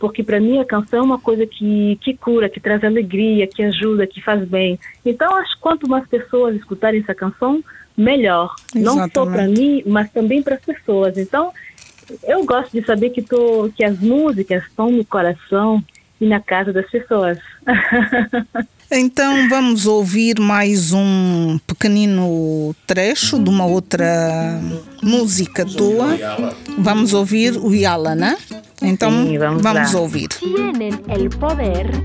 porque 0.00 0.24
para 0.24 0.40
mim 0.40 0.58
a 0.58 0.64
canção 0.64 1.00
é 1.00 1.02
uma 1.02 1.18
coisa 1.18 1.46
que, 1.46 1.96
que 2.00 2.16
cura, 2.16 2.48
que 2.48 2.58
traz 2.58 2.82
alegria, 2.82 3.46
que 3.46 3.62
ajuda, 3.62 4.06
que 4.06 4.20
faz 4.20 4.42
bem. 4.48 4.80
Então, 5.04 5.36
acho 5.36 5.54
que 5.54 5.60
quanto 5.60 5.86
mais 5.86 6.08
pessoas 6.08 6.56
escutarem 6.56 7.00
essa 7.00 7.14
canção, 7.14 7.62
melhor. 7.96 8.54
Não 8.74 8.94
só 8.94 9.26
para 9.26 9.44
Exatamente. 9.44 9.60
mim, 9.60 9.82
mas 9.86 10.10
também 10.10 10.42
para 10.42 10.54
as 10.54 10.64
pessoas. 10.64 11.18
Então, 11.18 11.52
eu 12.24 12.44
gosto 12.44 12.72
de 12.72 12.84
saber 12.84 13.10
que, 13.10 13.20
tô, 13.20 13.70
que 13.76 13.84
as 13.84 14.00
músicas 14.00 14.64
estão 14.64 14.90
no 14.90 15.04
coração 15.04 15.84
e 16.18 16.26
na 16.26 16.40
casa 16.40 16.72
das 16.72 16.90
pessoas. 16.90 17.38
Então 18.92 19.48
vamos 19.48 19.86
ouvir 19.86 20.40
mais 20.40 20.92
um 20.92 21.60
pequenino 21.64 22.74
trecho 22.88 23.38
de 23.38 23.48
uma 23.48 23.64
outra 23.64 24.60
música 25.00 25.64
tua. 25.64 26.18
Vamos 26.76 27.14
ouvir 27.14 27.56
o 27.56 27.72
Yala, 27.72 28.16
né? 28.16 28.36
Sim, 28.80 29.38
vamos 29.38 29.62
lá. 29.62 29.86
ouvir. 29.94 30.30
Tienen 30.38 31.02
el 31.08 31.28
poder 31.28 32.02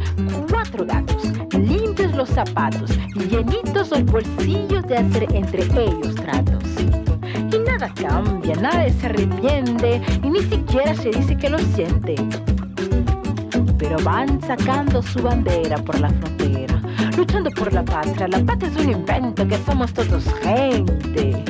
cuatro 0.50 0.86
gatos, 0.86 1.24
limpios 1.54 2.14
los 2.14 2.28
zapatos, 2.30 2.92
llenitos 3.30 3.92
los 3.92 4.04
bolsillos 4.04 4.86
de 4.86 4.98
hacer 4.98 5.26
entre 5.34 5.64
ellos 5.64 6.16
tratos. 6.16 6.64
Y 7.50 7.58
nada 7.60 7.90
cambia, 7.96 8.56
nadie 8.58 8.92
se 8.92 9.06
arrepiente 9.06 10.02
y 10.22 10.30
ni 10.30 10.42
siquiera 10.42 10.94
se 10.96 11.12
dice 11.12 11.38
que 11.38 11.50
lo 11.50 11.60
siente. 11.60 12.16
Pero 13.78 13.98
van 14.04 14.42
sacando 14.42 15.02
su 15.02 15.22
bandera 15.22 15.78
por 15.78 15.98
la 16.00 16.10
frontera, 16.10 16.82
luchando 17.16 17.52
por 17.52 17.72
la 17.72 17.86
patria. 17.86 18.28
La 18.28 18.40
patria 18.40 18.70
es 18.70 18.84
un 18.84 18.92
invento 18.92 19.48
que 19.48 19.58
somos 19.66 19.94
todos 19.94 20.26
gente. 20.44 21.42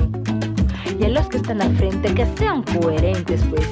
Y 0.99 1.03
a 1.03 1.09
los 1.09 1.27
que 1.27 1.37
están 1.37 1.63
al 1.63 1.75
frente, 1.77 2.13
que 2.13 2.27
sean 2.37 2.61
coherentes, 2.63 3.41
pues 3.49 3.67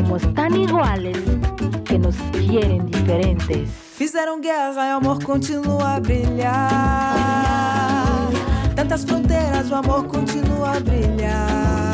somos 0.00 0.22
tan 0.34 0.56
iguales 0.56 1.16
que 1.84 1.98
nos 1.98 2.16
quieren 2.32 2.86
diferentes. 2.86 3.68
Fizeram 3.70 4.40
guerra 4.40 4.88
e 4.88 4.92
o 4.92 4.96
amor 4.96 5.22
continua 5.22 5.96
a 5.96 6.00
brilhar. 6.00 7.14
Tantas 8.74 9.04
fronteiras, 9.04 9.70
o 9.70 9.74
amor 9.74 10.06
continua 10.06 10.76
a 10.76 10.80
brilhar. 10.80 11.92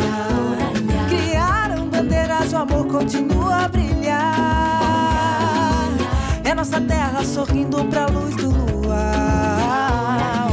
Criaram 1.08 1.88
bandeiras, 1.88 2.52
o 2.52 2.56
amor 2.58 2.86
continua 2.86 3.64
a 3.64 3.68
brilhar. 3.68 4.32
É 6.44 6.54
nossa 6.54 6.80
terra 6.80 7.24
sorrindo 7.24 7.84
pra 7.86 8.06
luz 8.06 8.36
do 8.36 8.50
luar. 8.50 10.48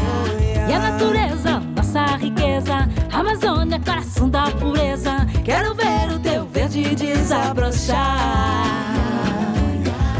E 0.68 0.74
a 0.74 0.80
natureza, 0.80 1.62
nossa 1.76 2.16
riqueza, 2.18 2.90
Amazônia, 3.12 3.80
coração 3.80 4.28
da 4.28 4.50
pureza. 4.50 5.28
Quero 5.46 5.76
ver 5.76 5.93
verde 6.74 6.96
desabrochar. 6.96 8.65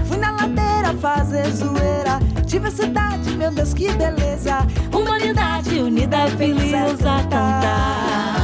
Fui 0.06 0.18
na 0.18 0.32
ladeira 0.32 0.94
fazer 1.02 1.50
zoeira. 1.50 2.20
Diversidade, 2.46 3.32
meu 3.32 3.52
Deus, 3.52 3.74
que 3.74 3.92
beleza. 3.92 4.68
Humanidade 4.94 5.80
unida, 5.80 6.28
feliz 6.38 6.74
a 7.06 7.24
cantar. 7.24 8.43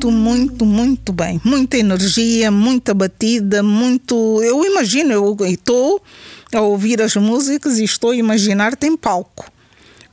Muito, 0.00 0.10
muito, 0.10 0.64
muito 0.64 1.12
bem. 1.12 1.40
Muita 1.44 1.76
energia, 1.76 2.50
muita 2.50 2.94
batida, 2.94 3.62
muito. 3.62 4.42
Eu 4.42 4.64
imagino, 4.64 5.12
eu 5.12 5.36
estou 5.46 6.02
a 6.54 6.60
ouvir 6.60 7.02
as 7.02 7.16
músicas 7.16 7.78
e 7.78 7.84
estou 7.84 8.10
a 8.10 8.16
imaginar 8.16 8.74
tem 8.76 8.96
palco. 8.96 9.50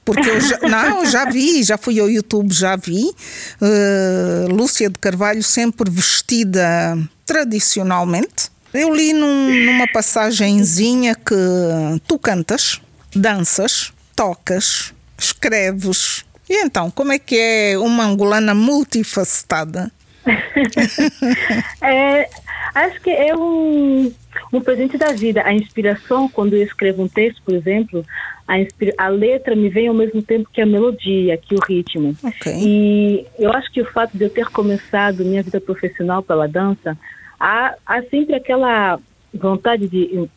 Porque 0.04 0.30
eu 0.30 0.42
já, 0.42 0.60
não, 0.68 1.06
já 1.06 1.26
vi, 1.30 1.64
já 1.64 1.78
fui 1.78 2.00
ao 2.02 2.10
YouTube, 2.10 2.54
já 2.54 2.76
vi. 2.76 3.12
Uh, 3.62 4.54
Lúcia 4.54 4.90
de 4.90 5.00
Carvalho 5.00 5.42
sempre 5.42 5.90
vestida 5.90 6.98
tradicionalmente. 7.26 8.52
Eu 8.74 8.94
li 8.94 9.14
num, 9.14 9.66
numa 9.66 9.88
passagenzinha 9.88 11.16
que 11.16 11.36
tu 12.06 12.20
cantas, 12.20 12.82
danças, 13.16 13.94
tocas, 14.14 14.94
escreves. 15.18 16.26
E 16.50 16.64
então, 16.64 16.90
como 16.92 17.12
é 17.12 17.20
que 17.20 17.38
é 17.38 17.78
uma 17.78 18.06
angolana 18.06 18.54
multifacetada? 18.56 19.92
É, 21.82 22.28
acho 22.76 23.00
que 23.02 23.10
é 23.10 23.36
um, 23.36 24.12
um 24.52 24.62
presente 24.62 24.98
da 24.98 25.12
vida. 25.12 25.42
A 25.46 25.54
inspiração, 25.54 26.28
quando 26.28 26.54
eu 26.56 26.64
escrevo 26.64 27.04
um 27.04 27.08
texto, 27.08 27.42
por 27.44 27.54
exemplo, 27.54 28.06
a, 28.48 28.60
inspira- 28.60 28.94
a 28.98 29.08
letra 29.08 29.56
me 29.56 29.70
vem 29.70 29.88
ao 29.88 29.94
mesmo 29.94 30.22
tempo 30.22 30.50
que 30.52 30.62
a 30.62 30.66
melodia, 30.66 31.38
que 31.38 31.56
o 31.56 31.60
ritmo. 31.66 32.16
Ok. 32.24 32.54
E 32.58 33.26
eu 33.40 33.52
acho 33.54 33.72
que 33.72 33.82
o 33.82 33.86
fato 33.92 34.18
de 34.18 34.24
eu 34.24 34.30
ter 34.30 34.48
começado 34.48 35.24
minha 35.24 35.44
vida 35.44 35.62
profissional 35.62 36.22
pela 36.22 36.48
dança, 36.48 36.98
há, 37.40 37.76
há 37.86 38.02
sempre 38.04 38.36
aquela 38.36 39.00
vontade 39.34 39.88
de. 39.88 40.28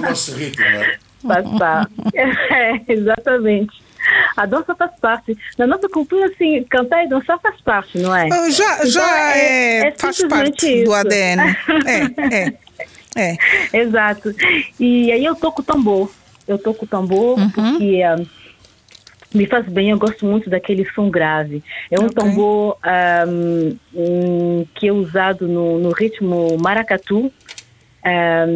Nosso 0.00 0.34
ritmo, 0.36 0.64
não 0.64 0.82
é? 0.82 0.98
Passar. 1.22 1.88
É, 2.14 2.80
exatamente. 2.92 3.82
A 4.36 4.46
dança 4.46 4.74
faz 4.74 4.90
parte. 5.00 5.36
Na 5.56 5.66
nossa 5.66 5.88
cultura, 5.88 6.26
assim, 6.26 6.64
cantar 6.64 7.04
e 7.04 7.08
dançar 7.08 7.38
faz 7.40 7.60
parte, 7.60 7.98
não 7.98 8.14
é? 8.14 8.26
Uh, 8.26 8.50
já 8.50 8.74
Então, 8.78 8.86
já 8.90 9.36
é, 9.36 9.94
faz 9.96 10.16
simplesmente 10.16 10.60
parte 10.60 10.74
do 10.76 10.82
isso. 10.82 10.94
ADN. 10.94 11.40
É, 11.86 12.36
é. 12.36 12.52
É. 13.14 13.36
Exato. 13.78 14.34
E 14.80 15.12
aí 15.12 15.24
eu 15.24 15.34
toco 15.36 15.62
tambor. 15.62 16.10
Eu 16.48 16.58
toco 16.58 16.86
tambor 16.86 17.38
Uhum. 17.38 17.50
porque 17.50 18.02
ah, 18.02 18.16
me 19.32 19.46
faz 19.46 19.66
bem, 19.66 19.90
eu 19.90 19.98
gosto 19.98 20.26
muito 20.26 20.50
daquele 20.50 20.84
som 20.92 21.08
grave. 21.08 21.62
É 21.90 21.98
um 22.00 22.06
Ok. 22.06 22.14
tambor 22.14 22.76
ah, 22.82 23.24
hum, 23.28 24.66
que 24.74 24.88
é 24.88 24.92
usado 24.92 25.46
no, 25.46 25.78
no 25.78 25.90
ritmo 25.92 26.56
maracatu. 26.58 27.32
Ah, 28.04 28.46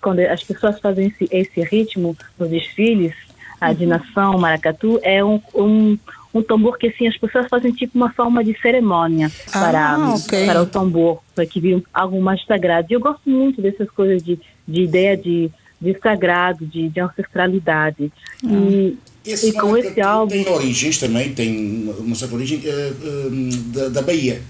quando 0.00 0.20
as 0.20 0.42
pessoas 0.42 0.78
fazem 0.80 1.08
esse, 1.08 1.28
esse 1.30 1.60
ritmo 1.62 2.16
nos 2.38 2.48
desfiles 2.50 3.12
ah, 3.60 3.68
Uhum. 3.68 3.74
de 3.74 3.86
nação 3.86 4.38
maracatu, 4.38 4.98
é 5.02 5.24
um, 5.24 5.40
um, 5.54 5.98
um 6.34 6.42
tambor 6.42 6.76
que 6.78 6.88
assim, 6.88 7.06
as 7.06 7.16
pessoas 7.16 7.46
fazem 7.48 7.72
tipo 7.72 7.96
uma 7.96 8.12
forma 8.12 8.42
de 8.44 8.58
cerimônia 8.60 9.30
Ah, 9.52 9.60
para, 9.60 10.14
ok. 10.14 10.46
para 10.46 10.62
o 10.62 10.66
tambor, 10.66 11.20
para 11.34 11.46
que 11.46 11.60
vire 11.60 11.82
algo 11.92 12.20
mais 12.20 12.44
sagrado. 12.44 12.86
E 12.90 12.94
eu 12.94 13.00
gosto 13.00 13.28
muito 13.28 13.62
dessas 13.62 13.88
coisas 13.90 14.22
de, 14.22 14.38
de 14.66 14.82
ideia 14.82 15.16
de, 15.16 15.50
de 15.80 15.98
sagrado, 15.98 16.66
de, 16.66 16.88
de 16.88 17.00
ancestralidade. 17.00 18.10
E, 18.42 18.96
Esse 19.24 19.50
e 19.50 19.52
com 19.52 19.76
esse 19.76 20.00
álbum. 20.00 20.30
Tem 20.42 20.48
origens 20.48 20.98
também, 20.98 21.32
tem 21.32 21.88
uma 21.98 22.14
certa 22.14 22.34
origem 22.34 22.60
eh, 22.64 22.92
eh, 23.02 23.28
da, 23.74 23.88
da 23.88 24.02
Bahia. 24.02 24.42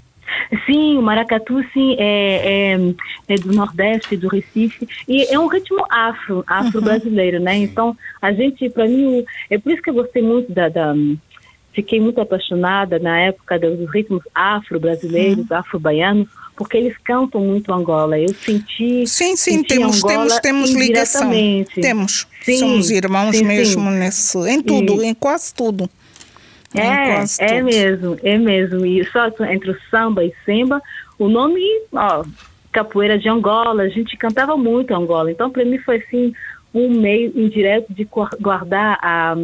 Sim, 0.66 0.96
o 0.98 1.02
maracatu 1.02 1.62
sim 1.72 1.96
é, 1.98 2.74
é, 3.28 3.34
é 3.34 3.34
do 3.36 3.52
Nordeste, 3.52 4.16
do 4.16 4.28
Recife 4.28 4.86
e 5.08 5.24
é 5.32 5.38
um 5.38 5.46
ritmo 5.46 5.84
afro, 5.90 6.44
afro 6.46 6.80
brasileiro, 6.80 7.40
né? 7.40 7.56
Então 7.56 7.96
a 8.20 8.32
gente, 8.32 8.68
para 8.70 8.86
mim, 8.86 9.24
é 9.50 9.58
por 9.58 9.72
isso 9.72 9.82
que 9.82 9.90
eu 9.90 9.94
gostei 9.94 10.22
muito 10.22 10.52
da, 10.52 10.68
da- 10.68 10.94
fiquei 11.72 12.00
muito 12.00 12.20
apaixonada 12.20 12.98
na 12.98 13.18
época 13.20 13.58
dos 13.58 13.90
ritmos 13.90 14.22
afro 14.34 14.78
brasileiros, 14.78 15.50
afro 15.50 15.78
baianos, 15.80 16.28
porque 16.56 16.76
eles 16.76 16.96
cantam 17.02 17.40
muito 17.40 17.72
Angola. 17.72 18.18
Eu 18.18 18.32
senti 18.34 19.06
Sim, 19.06 19.34
sim, 19.34 19.36
senti 19.36 19.74
temos, 19.74 19.98
Angola 20.04 20.40
temos, 20.40 20.70
temos 20.70 20.70
ligação. 20.72 21.32
Temos. 21.74 22.26
Sim, 22.42 22.58
Somos 22.58 22.90
irmãos 22.90 23.36
sim, 23.36 23.44
mesmo 23.44 23.90
sim. 23.90 23.96
nesse. 23.98 24.38
Em 24.48 24.62
tudo, 24.62 25.02
em 25.02 25.14
quase 25.14 25.52
tudo. 25.52 25.90
É, 26.74 27.24
é 27.56 27.62
mesmo, 27.62 28.18
é 28.22 28.38
mesmo. 28.38 28.84
E 28.84 29.04
só 29.06 29.26
entre 29.50 29.70
o 29.70 29.78
samba 29.90 30.24
e 30.24 30.34
semba, 30.44 30.82
o 31.18 31.28
nome, 31.28 31.60
ó, 31.92 32.24
capoeira 32.72 33.18
de 33.18 33.28
Angola, 33.28 33.84
a 33.84 33.88
gente 33.88 34.16
cantava 34.16 34.56
muito 34.56 34.92
Angola. 34.94 35.30
Então, 35.30 35.50
para 35.50 35.64
mim 35.64 35.78
foi 35.78 35.96
assim 35.96 36.34
um 36.74 36.90
meio 36.90 37.32
indireto 37.36 37.92
de 37.92 38.04
guar- 38.04 38.36
guardar 38.40 38.98
a 39.00 39.36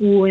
o, 0.00 0.24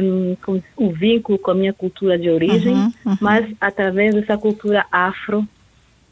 o 0.77 0.89
vínculo 0.91 1.37
com 1.37 1.51
a 1.51 1.53
minha 1.53 1.71
cultura 1.73 2.17
de 2.17 2.27
origem, 2.27 2.73
Uhum, 2.73 3.17
mas 3.21 3.45
através 3.61 4.15
dessa 4.15 4.35
cultura 4.35 4.83
afro 4.91 5.47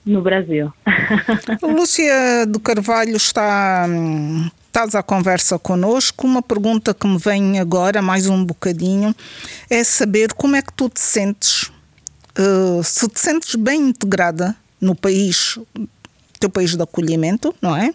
no 0.07 0.21
Brasil. 0.21 0.73
Lúcia 1.61 2.45
do 2.47 2.59
Carvalho 2.59 3.15
está. 3.15 3.85
Estás 4.67 4.95
à 4.95 5.01
conversa 5.01 5.57
connosco. 5.57 6.27
Uma 6.27 6.41
pergunta 6.41 6.93
que 6.93 7.07
me 7.07 7.17
vem 7.17 7.59
agora, 7.59 8.01
mais 8.01 8.27
um 8.27 8.43
bocadinho, 8.43 9.13
é 9.69 9.83
saber 9.83 10.33
como 10.33 10.55
é 10.55 10.61
que 10.61 10.71
tu 10.71 10.87
te 10.87 10.99
sentes, 10.99 11.71
eh, 12.35 12.81
se 12.83 13.07
te 13.07 13.19
sentes 13.19 13.55
bem 13.55 13.89
integrada 13.89 14.55
no 14.79 14.93
país, 14.93 15.57
teu 16.39 16.49
país 16.49 16.75
de 16.75 16.83
acolhimento, 16.83 17.55
não 17.59 17.75
é? 17.75 17.91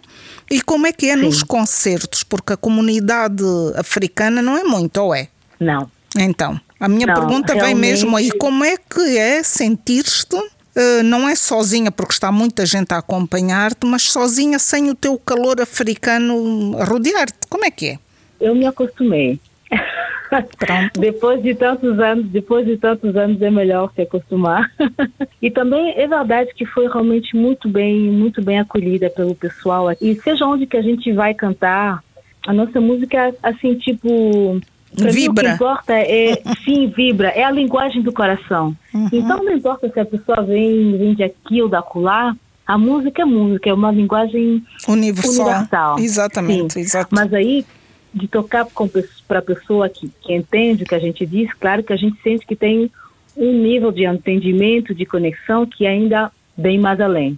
E 0.51 0.61
como 0.61 0.85
é 0.85 0.91
que 0.91 1.09
é 1.09 1.15
nos 1.15 1.41
concertos, 1.41 2.21
porque 2.21 2.51
a 2.51 2.57
comunidade 2.57 3.45
africana 3.77 4.41
não 4.41 4.57
é 4.57 4.63
muito, 4.63 4.97
ou 4.97 5.15
é? 5.15 5.29
Não. 5.61 5.89
Então, 6.17 6.59
a 6.83 6.89
minha 6.89 7.07
Não, 7.07 7.13
pergunta 7.13 7.55
vem 7.55 7.73
mesmo 7.73 8.15
aí: 8.17 8.29
como 8.31 8.63
é 8.65 8.75
que 8.77 9.17
é 9.17 9.41
sentir-te? 9.41 10.37
Eh, 10.75 11.03
não 11.03 11.27
é 11.27 11.35
sozinha, 11.35 11.91
porque 11.91 12.13
está 12.13 12.31
muita 12.31 12.65
gente 12.65 12.93
a 12.93 12.97
acompanhar-te, 12.97 13.85
mas 13.85 14.03
sozinha 14.03 14.57
sem 14.57 14.89
o 14.89 14.95
teu 14.95 15.17
calor 15.19 15.61
africano 15.61 16.75
a 16.79 16.83
rodear-te. 16.83 17.47
Como 17.47 17.65
é 17.65 17.71
que 17.71 17.89
é? 17.89 17.99
Eu 18.39 18.55
me 18.55 18.65
acostumei. 18.65 19.39
Pronto. 20.57 20.91
depois 20.99 21.43
de 21.43 21.53
tantos 21.53 21.99
anos, 21.99 22.25
depois 22.27 22.65
de 22.65 22.77
tantos 22.77 23.15
anos 23.15 23.41
é 23.41 23.51
melhor 23.51 23.91
se 23.95 24.01
acostumar. 24.01 24.71
e 25.41 25.51
também 25.51 25.93
é 25.95 26.07
verdade 26.07 26.51
que 26.55 26.65
foi 26.65 26.87
realmente 26.87 27.35
muito 27.35 27.69
bem, 27.69 27.95
muito 27.95 28.41
bem 28.41 28.59
acolhida 28.59 29.09
pelo 29.09 29.35
pessoal. 29.35 29.91
E 30.01 30.15
seja 30.15 30.45
onde 30.45 30.65
que 30.65 30.77
a 30.77 30.81
gente 30.81 31.11
vai 31.13 31.33
cantar, 31.33 32.03
a 32.47 32.51
nossa 32.51 32.81
música 32.81 33.33
assim 33.41 33.75
tipo 33.75 34.59
pra 34.95 35.05
mim, 35.05 35.09
o 35.09 35.13
Vibra. 35.13 35.49
que 35.49 35.55
importa 35.55 35.93
é 35.93 36.41
sim 36.63 36.87
vibra, 36.87 37.29
é 37.29 37.43
a 37.43 37.51
linguagem 37.51 38.01
do 38.01 38.11
coração. 38.11 38.75
Então 39.11 39.43
não 39.43 39.53
importa 39.53 39.89
se 39.89 39.99
a 39.99 40.05
pessoa 40.05 40.41
vem, 40.43 40.97
vem 40.97 41.13
de 41.15 41.23
aqui 41.23 41.61
ou 41.61 41.67
da 41.69 41.79
acolá, 41.79 42.35
a 42.65 42.77
música 42.77 43.21
é 43.21 43.25
música, 43.25 43.69
é 43.69 43.73
uma 43.73 43.91
linguagem 43.91 44.63
Universal. 44.87 45.45
universal. 45.47 45.99
Exatamente, 45.99 46.79
exato. 46.79 47.09
Mas 47.13 47.33
aí, 47.33 47.65
de 48.13 48.27
tocar 48.27 48.65
para 49.27 49.39
a 49.39 49.41
pessoa 49.41 49.89
que, 49.89 50.09
que 50.21 50.33
entende 50.33 50.83
o 50.83 50.85
que 50.85 50.95
a 50.95 50.99
gente 50.99 51.25
diz, 51.25 51.51
claro 51.53 51.83
que 51.83 51.91
a 51.91 51.97
gente 51.97 52.21
sente 52.21 52.45
que 52.45 52.55
tem 52.55 52.89
um 53.35 53.51
nível 53.51 53.91
de 53.91 54.05
entendimento, 54.05 54.93
de 54.93 55.05
conexão 55.05 55.65
que 55.65 55.85
é 55.85 55.89
ainda 55.89 56.31
bem 56.55 56.79
mais 56.79 57.01
além. 57.01 57.37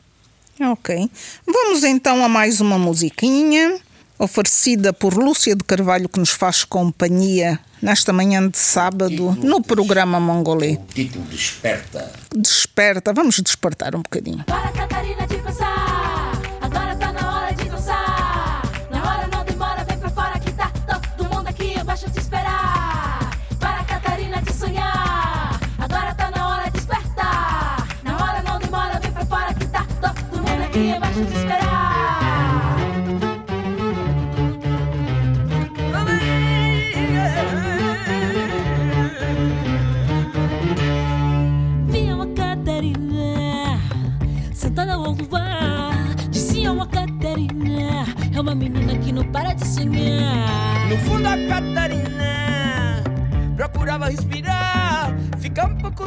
Ok. 0.61 1.09
Vamos 1.45 1.83
então 1.83 2.23
a 2.23 2.29
mais 2.29 2.61
uma 2.61 2.77
musiquinha 2.77 3.77
oferecida 4.17 4.93
por 4.93 5.13
Lúcia 5.15 5.55
de 5.55 5.63
Carvalho 5.63 6.09
que 6.09 6.19
nos 6.19 6.31
faz 6.31 6.63
companhia 6.63 7.59
nesta 7.81 8.13
manhã 8.13 8.47
de 8.47 8.57
sábado 8.57 9.37
no 9.41 9.61
programa 9.61 10.19
Mongolê. 10.19 10.73
O 10.73 10.85
título 10.93 11.25
Desperta. 11.25 12.11
Desperta, 12.35 13.13
vamos 13.13 13.39
despertar 13.39 13.95
um 13.95 14.01
bocadinho. 14.01 14.43
Para 14.45 14.71
Catarina 14.71 15.27
de 15.27 15.37
pensar, 15.37 16.41
agora 16.61 16.95
tá 16.95 17.11
na 17.11 17.35
hora 17.35 17.53
de 17.53 17.69
dançar. 17.69 18.61
Na 18.89 18.99
hora 18.99 19.27
não 19.27 19.45
demora, 19.45 19.83
vem 19.83 19.97
pra 19.97 20.09
fora 20.09 20.39
que 20.39 20.51
tá 20.53 20.71
todo 20.87 21.29
mundo 21.29 21.47
aqui 21.47 21.79
embaixo 21.79 22.09
te 22.09 22.19
esperar. 22.19 23.37
Para 23.59 23.83
Catarina 23.83 24.41
de 24.41 24.53
sonhar, 24.53 25.59
agora 25.77 26.15
tá 26.15 26.31
na 26.31 26.47
hora 26.49 26.65
de 26.65 26.71
despertar. 26.71 27.87
Na 28.03 28.15
hora 28.15 28.41
não 28.41 28.59
demora, 28.59 28.99
vem 28.99 29.11
pra 29.11 29.25
fora 29.25 29.53
que 29.53 29.65
tá 29.67 29.85
todo 30.01 30.37
mundo 30.37 30.63
aqui 30.63 30.89
embaixo 30.89 31.25
te 31.25 31.37
esperar. 31.37 31.64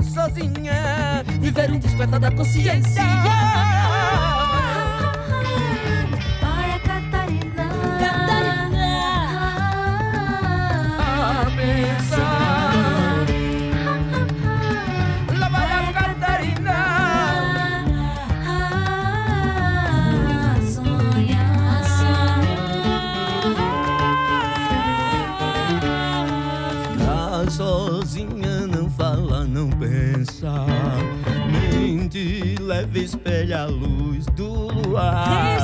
Sozinha. 0.02 1.24
Viver 1.40 1.70
um 1.70 1.78
despertar 1.78 2.20
da 2.20 2.30
consciência. 2.30 3.02
A 33.52 33.66
luz 33.66 34.26
do 34.26 34.68
luar. 34.68 35.57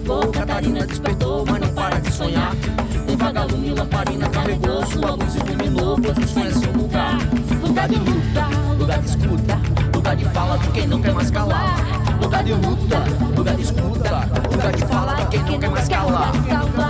Acabou. 0.00 0.32
Catarina 0.32 0.86
despertou, 0.86 1.44
mas 1.46 1.60
não 1.60 1.68
para 1.68 2.00
de 2.00 2.12
sonhar. 2.12 2.52
Um 3.08 3.16
vagalume 3.16 3.70
lamparina 3.70 4.28
carregou, 4.28 4.86
sua 4.86 5.10
luz 5.12 5.34
iluminou, 5.34 5.98
pois 6.00 6.18
o 6.18 6.28
sonho 6.28 6.48
é 6.48 6.52
seu 6.52 6.72
lugar. 6.72 7.18
Lugar 7.62 7.88
de 7.88 7.96
luta, 7.96 8.46
lugar 8.78 8.98
de 8.98 9.08
escuta, 9.08 9.60
lugar 9.94 10.16
de 10.16 10.24
fala 10.26 10.58
de 10.58 10.68
quem 10.70 10.86
não 10.86 11.00
quer 11.00 11.14
mais 11.14 11.30
calar. 11.30 11.76
Lugar 12.20 12.44
de 12.44 12.52
luta, 12.54 13.04
lugar 13.36 13.54
de 13.54 13.62
escuta, 13.62 14.28
lugar 14.50 14.72
de 14.72 14.86
fala 14.86 15.14
de 15.14 15.26
quem 15.26 15.40
não 15.40 15.58
quer 15.58 15.70
mais 15.70 15.88
calar. 15.88 16.89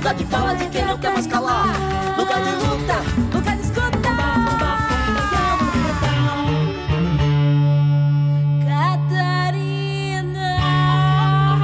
Lugar 0.00 0.14
de 0.14 0.24
fala 0.24 0.54
de 0.54 0.66
quem 0.70 0.86
não 0.86 0.98
quer 0.98 1.12
mais 1.12 1.26
calar. 1.26 1.66
Lugar 2.16 2.42
de 2.42 2.52
luta, 2.52 3.02
Lugar 3.34 3.54
de 3.54 3.62
escuta. 3.62 3.90
Catarina. 8.66 10.56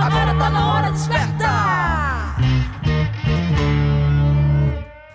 agora 0.04 0.34
tá 0.38 0.50
na 0.50 0.74
hora 0.74 0.88
de 0.88 0.98
despertar. 0.98 2.36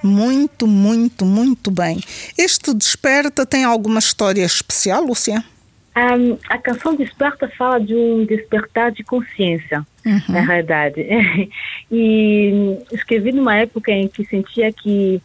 Muito, 0.01 0.65
muito, 0.65 1.23
muito 1.23 1.69
bem. 1.69 2.01
Este 2.36 2.73
Desperta 2.73 3.45
tem 3.45 3.63
alguma 3.63 3.99
história 3.99 4.43
especial, 4.43 5.03
Lúcia? 5.03 5.45
Ahm, 5.93 6.38
a 6.49 6.58
canção 6.58 6.95
Desperta 6.95 7.49
fala 7.49 7.80
de 7.80 7.93
um 7.93 8.25
despertar 8.25 8.91
de 8.91 9.04
consciência, 9.04 9.86
na 10.30 10.39
realidade. 10.41 11.06
e 11.91 12.77
escrevi 12.91 13.32
numa 13.34 13.58
época 13.58 13.91
em 13.91 14.08
que 14.08 14.25
sentia 14.25 14.71
que 14.71 15.21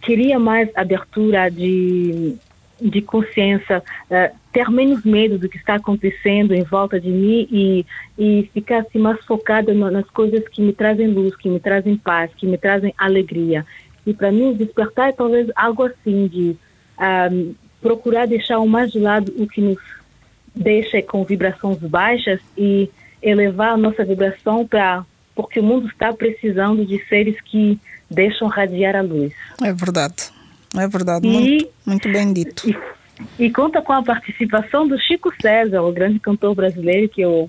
queria 0.00 0.38
mais 0.38 0.70
abertura 0.74 1.50
de, 1.50 2.34
de 2.80 3.02
consciência, 3.02 3.82
eh, 4.10 4.32
ter 4.52 4.70
menos 4.70 5.04
medo 5.04 5.38
do 5.38 5.48
que 5.48 5.58
está 5.58 5.74
acontecendo 5.74 6.54
em 6.54 6.62
volta 6.62 6.98
de 6.98 7.10
mim 7.10 7.46
e, 7.50 7.86
e 8.18 8.50
ficar 8.54 8.78
assim, 8.78 8.98
mais 8.98 9.22
focada 9.26 9.74
na- 9.74 9.90
nas 9.90 10.08
coisas 10.10 10.48
que 10.48 10.62
me 10.62 10.72
trazem 10.72 11.08
luz, 11.08 11.36
que 11.36 11.48
me 11.50 11.60
trazem 11.60 11.96
paz, 11.96 12.30
que 12.36 12.46
me 12.46 12.56
trazem 12.56 12.94
alegria. 12.96 13.66
E 14.06 14.14
para 14.14 14.32
mim, 14.32 14.54
despertar 14.54 15.10
é 15.10 15.12
talvez 15.12 15.50
algo 15.54 15.82
assim 15.82 16.26
de 16.26 16.56
ahm, 16.96 17.52
procurar 17.80 18.26
deixar 18.26 18.58
o 18.58 18.66
mais 18.66 18.90
de 18.92 18.98
lado 18.98 19.32
o 19.36 19.46
que 19.46 19.60
nos 19.60 19.78
deixa 20.54 21.00
com 21.02 21.24
vibrações 21.24 21.78
baixas 21.78 22.40
e 22.56 22.90
elevar 23.22 23.72
a 23.72 23.76
nossa 23.76 24.04
vibração 24.04 24.66
para 24.66 25.04
porque 25.34 25.60
o 25.60 25.62
mundo 25.62 25.86
está 25.86 26.12
precisando 26.12 26.84
de 26.84 26.98
seres 27.06 27.40
que 27.42 27.78
deixam 28.10 28.48
radiar 28.48 28.96
a 28.96 29.02
luz. 29.02 29.32
É 29.62 29.72
verdade. 29.72 30.30
É 30.76 30.88
verdade. 30.88 31.26
E- 31.28 31.30
Muito, 31.30 31.68
muito 31.86 32.08
bem 32.12 32.32
dito. 32.32 32.68
E, 32.68 32.76
e 33.44 33.50
conta 33.50 33.80
com 33.80 33.92
a 33.92 34.02
participação 34.02 34.88
do 34.88 34.98
Chico 34.98 35.32
César, 35.40 35.80
o 35.82 35.92
grande 35.92 36.18
cantor 36.18 36.54
brasileiro 36.56 37.08
que 37.08 37.20
eu 37.20 37.48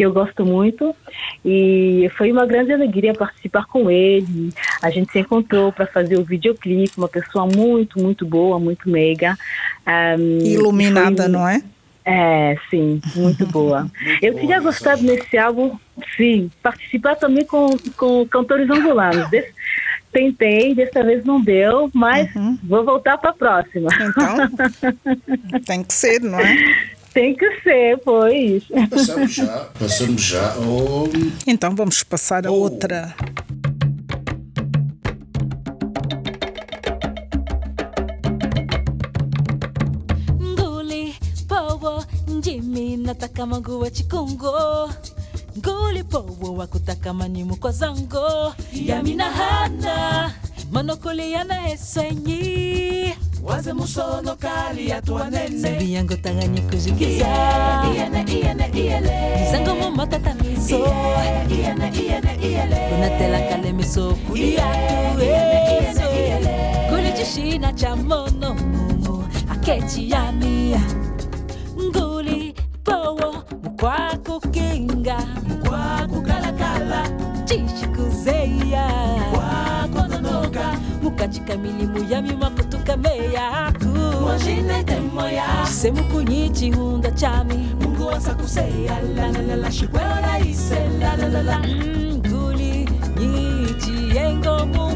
que 0.00 0.06
eu 0.06 0.12
gosto 0.14 0.46
muito 0.46 0.96
e 1.44 2.10
foi 2.16 2.32
uma 2.32 2.46
grande 2.46 2.72
alegria 2.72 3.12
participar 3.12 3.66
com 3.66 3.90
ele. 3.90 4.48
A 4.80 4.88
gente 4.88 5.12
se 5.12 5.18
encontrou 5.18 5.70
para 5.70 5.86
fazer 5.86 6.16
o 6.16 6.24
videoclipe, 6.24 6.96
uma 6.96 7.06
pessoa 7.06 7.46
muito 7.46 8.00
muito 8.00 8.24
boa, 8.24 8.58
muito 8.58 8.88
meiga, 8.88 9.36
Ahm, 9.84 10.38
Iluminada, 10.42 11.24
foi- 11.24 11.32
não 11.32 11.46
é? 11.46 11.62
É, 12.02 12.56
sim, 12.70 12.98
muito 13.14 13.44
boa. 13.48 13.90
eu 14.22 14.32
boa 14.32 14.40
tinha 14.40 14.58
gostado 14.58 15.02
nesse 15.02 15.36
álbum, 15.36 15.76
sim, 16.16 16.50
participar 16.62 17.16
também 17.16 17.44
com, 17.44 17.76
com 17.94 18.26
cantores 18.26 18.70
angolanos. 18.70 19.28
Tentei, 20.10 20.74
dessa 20.74 21.04
vez 21.04 21.22
não 21.26 21.42
deu, 21.42 21.90
mas 21.92 22.30
vou 22.64 22.82
voltar 22.86 23.18
para 23.18 23.30
a 23.30 23.34
próxima. 23.34 23.90
Então, 24.00 25.60
tem 25.66 25.84
que 25.84 25.92
ser, 25.92 26.20
não 26.22 26.40
é? 26.40 26.56
Tem 27.12 27.34
que 27.34 27.60
ser, 27.62 27.98
pois. 28.04 28.64
Passamos 28.88 29.34
já, 29.34 29.68
passamos 29.78 30.22
já 30.22 30.52
ao. 30.54 31.08
Então 31.46 31.74
vamos 31.74 32.02
passar 32.02 32.46
a 32.46 32.50
Oh. 32.52 32.54
outra. 32.62 33.14
Nataka 42.96 43.46
manguwa 43.46 43.90
chikungo 43.90 44.90
Nguli 45.58 46.04
powo 46.04 46.54
wakutaka 46.56 47.12
manimu 47.14 47.56
kwa 47.56 47.72
zango 47.72 48.54
Yamina 48.72 49.30
hana 49.30 50.32
monokoli 50.72 51.32
yana 51.32 51.70
esenyi 51.70 53.14
waze 53.42 53.72
musono 53.72 54.36
kali 54.36 54.88
ya 54.88 55.02
twanene 55.02 55.56
zebi 55.56 55.92
yango 55.94 56.16
tanganye 56.16 56.60
kuzikiza 56.60 57.26
iyene 57.92 58.24
iyene 58.32 58.66
iyele 58.74 59.16
zango 59.52 59.74
mu 59.74 59.90
miso 60.34 60.78
iyene 61.48 61.88
miso 63.72 64.14
kulia 64.26 64.66
cha 67.72 67.96
mono 67.96 68.54
mumu 68.54 69.24
ya 70.10 70.32
mia 70.32 70.80
nguli 71.80 72.54
bowo 72.84 73.44
mukwaku 73.64 74.40
kinga 74.50 75.18
mukwaku 75.48 76.22
kalakala 76.22 77.08
chishi 77.44 77.86
kuzeya 77.96 78.84
mukwaku 79.18 80.00
mukachikamilimu 81.02 82.10
ya 82.12 82.22
mimako 82.22 82.59
kameya 82.90 83.70
ku 83.78 83.86
mwashine 84.22 84.84
temoya 84.84 85.66
semukunyi 85.66 86.50
chihunda 86.50 87.10
chami. 87.10 87.54
Mungu 87.80 88.06
wasakuseya 88.06 88.98
lalalala 89.16 89.72
shikweora 89.72 90.38
ise 90.50 90.80
lalalala 91.00 91.58
mguli 91.58 92.88
mm, 93.16 93.22
nyichi 93.22 94.16
yengomu 94.16 94.89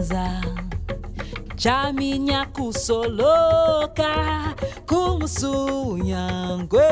kujifunza 0.00 0.40
chamina 1.56 2.46
kusoloka 2.46 4.14
kumusu 4.86 5.98
nyangwe 5.98 6.88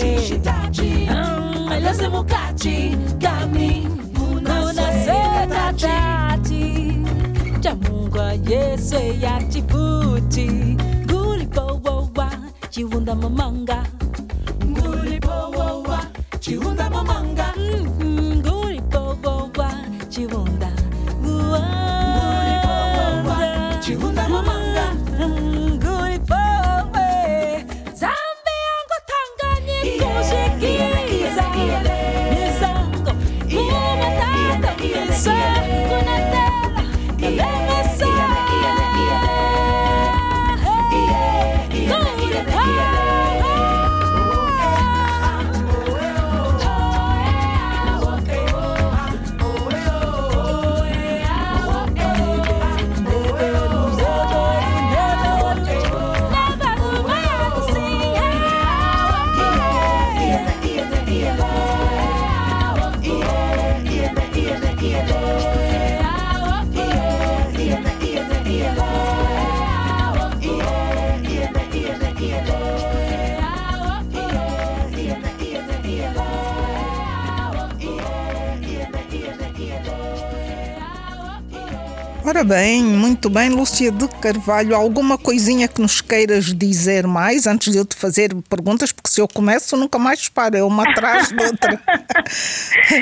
chishitachi 0.00 1.08
mm, 1.10 1.68
aleze 1.72 2.08
mukachi 2.08 2.96
kami 3.22 3.88
munasetatachi 4.18 5.92
chamungwa 7.60 8.36
guli 8.36 9.20
yachifuti 9.22 10.76
wa 11.06 12.30
chiwunda 12.70 13.14
mamanga. 13.14 13.86
Ngulipowowa 14.66 16.04
chiwunda 16.40 16.90
mamanga. 16.90 17.51
Ora 82.34 82.44
bem, 82.44 82.82
muito 82.82 83.28
bem, 83.28 83.50
Lúcia 83.50 83.92
de 83.92 84.08
Carvalho. 84.08 84.74
Alguma 84.74 85.18
coisinha 85.18 85.68
que 85.68 85.82
nos 85.82 86.00
queiras 86.00 86.46
dizer 86.46 87.06
mais 87.06 87.46
antes 87.46 87.70
de 87.70 87.76
eu 87.76 87.84
te 87.84 87.94
fazer 87.94 88.34
perguntas? 88.48 88.90
Porque 88.90 89.10
se 89.10 89.20
eu 89.20 89.28
começo, 89.28 89.76
nunca 89.76 89.98
mais 89.98 90.30
paro, 90.30 90.56
é 90.56 90.64
uma 90.64 90.82
atrás 90.82 91.28
de 91.28 91.44
outra. 91.44 91.78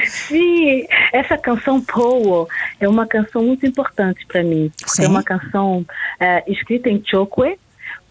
Sim, 0.08 0.84
essa 1.12 1.38
canção 1.38 1.80
Powo 1.80 2.48
é 2.80 2.88
uma 2.88 3.06
canção 3.06 3.44
muito 3.44 3.64
importante 3.64 4.26
para 4.26 4.42
mim. 4.42 4.72
porque 4.76 4.90
Sim. 4.90 5.04
É 5.04 5.08
uma 5.08 5.22
canção 5.22 5.86
eh, 6.18 6.42
escrita 6.48 6.90
em 6.90 7.00
Chokwe 7.06 7.56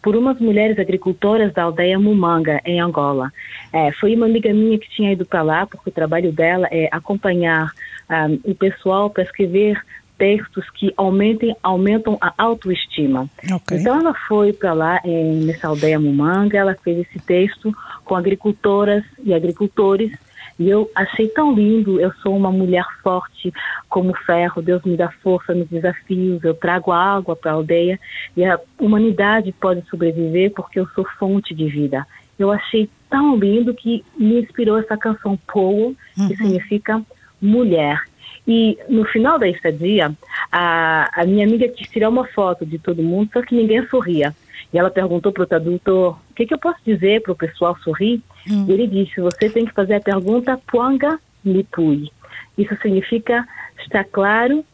por 0.01 0.15
umas 0.15 0.39
mulheres 0.39 0.79
agricultoras 0.79 1.53
da 1.53 1.63
aldeia 1.63 1.99
Mumanga, 1.99 2.61
em 2.63 2.79
Angola. 2.79 3.29
Eh, 3.73 3.91
foi 3.99 4.15
uma 4.15 4.25
amiga 4.25 4.53
minha 4.53 4.79
que 4.79 4.89
tinha 4.91 5.11
ido 5.11 5.25
para 5.25 5.41
lá, 5.41 5.67
porque 5.67 5.89
o 5.89 5.93
trabalho 5.93 6.31
dela 6.31 6.69
é 6.71 6.87
acompanhar 6.93 7.73
ah, 8.07 8.27
o 8.45 8.55
pessoal 8.55 9.09
para 9.09 9.23
escrever 9.23 9.79
textos 10.19 10.69
que 10.71 10.93
aumentem, 10.95 11.55
aumentam 11.63 12.17
a 12.21 12.33
autoestima. 12.37 13.27
Ok. 13.51 13.77
Então 13.77 13.99
ela 13.99 14.13
foi 14.27 14.53
para 14.53 14.73
lá 14.73 15.01
em, 15.03 15.45
nessa 15.45 15.69
aldeia 15.69 15.99
Mumanga, 15.99 16.57
ela 16.57 16.75
fez 16.75 16.99
esse 16.99 17.19
texto 17.19 17.73
com 18.03 18.15
agricultoras 18.15 19.03
e 19.23 19.33
agricultores 19.33 20.11
e 20.59 20.69
eu 20.69 20.91
achei 20.93 21.29
tão 21.29 21.53
lindo. 21.53 22.01
Eu 22.01 22.11
sou 22.21 22.35
uma 22.35 22.51
mulher 22.51 22.83
forte 23.01 23.51
como 23.87 24.13
ferro. 24.25 24.61
Deus 24.61 24.83
me 24.83 24.97
dá 24.97 25.09
força 25.09 25.55
nos 25.55 25.69
desafios. 25.69 26.43
Eu 26.43 26.53
trago 26.53 26.91
água 26.91 27.33
para 27.33 27.51
a 27.51 27.53
aldeia 27.53 27.97
e 28.35 28.43
a 28.43 28.59
humanidade 28.77 29.53
pode 29.53 29.87
sobreviver 29.89 30.51
porque 30.51 30.79
eu 30.79 30.87
sou 30.89 31.05
fonte 31.17 31.55
de 31.55 31.67
vida. 31.69 32.05
Eu 32.37 32.51
achei 32.51 32.89
tão 33.09 33.37
lindo 33.37 33.73
que 33.73 34.03
me 34.17 34.41
inspirou 34.41 34.77
essa 34.77 34.97
canção 34.97 35.37
Powo, 35.47 35.95
que 36.27 36.35
significa 36.35 37.01
mulher. 37.41 38.08
E 38.51 38.79
no 38.89 39.05
final 39.05 39.37
da 39.37 39.47
estadia, 39.47 40.11
a, 40.51 41.21
a 41.21 41.23
minha 41.23 41.45
amiga 41.45 41.67
quis 41.67 41.87
tirar 41.87 42.09
uma 42.09 42.25
foto 42.25 42.65
de 42.65 42.79
todo 42.79 43.03
mundo, 43.03 43.29
só 43.31 43.43
que 43.43 43.53
ninguém 43.53 43.85
sorria. 43.85 44.35
E 44.73 44.79
ela 44.79 44.89
perguntou 44.89 45.31
para 45.31 45.43
o 45.43 45.45
tradutor, 45.45 46.17
o 46.31 46.33
que, 46.33 46.47
que 46.47 46.53
eu 46.55 46.57
posso 46.57 46.79
dizer 46.83 47.21
para 47.21 47.31
o 47.31 47.35
pessoal 47.35 47.77
sorrir? 47.83 48.19
E 48.67 48.71
ele 48.71 48.87
disse, 48.87 49.21
você 49.21 49.51
tem 49.51 49.65
que 49.65 49.73
fazer 49.73 49.93
a 49.93 50.01
pergunta 50.01 50.59
Puanga 50.65 51.19
Lipui. 51.45 52.11
Isso 52.57 52.75
significa 52.81 53.47
está 53.79 54.03
claro 54.03 54.65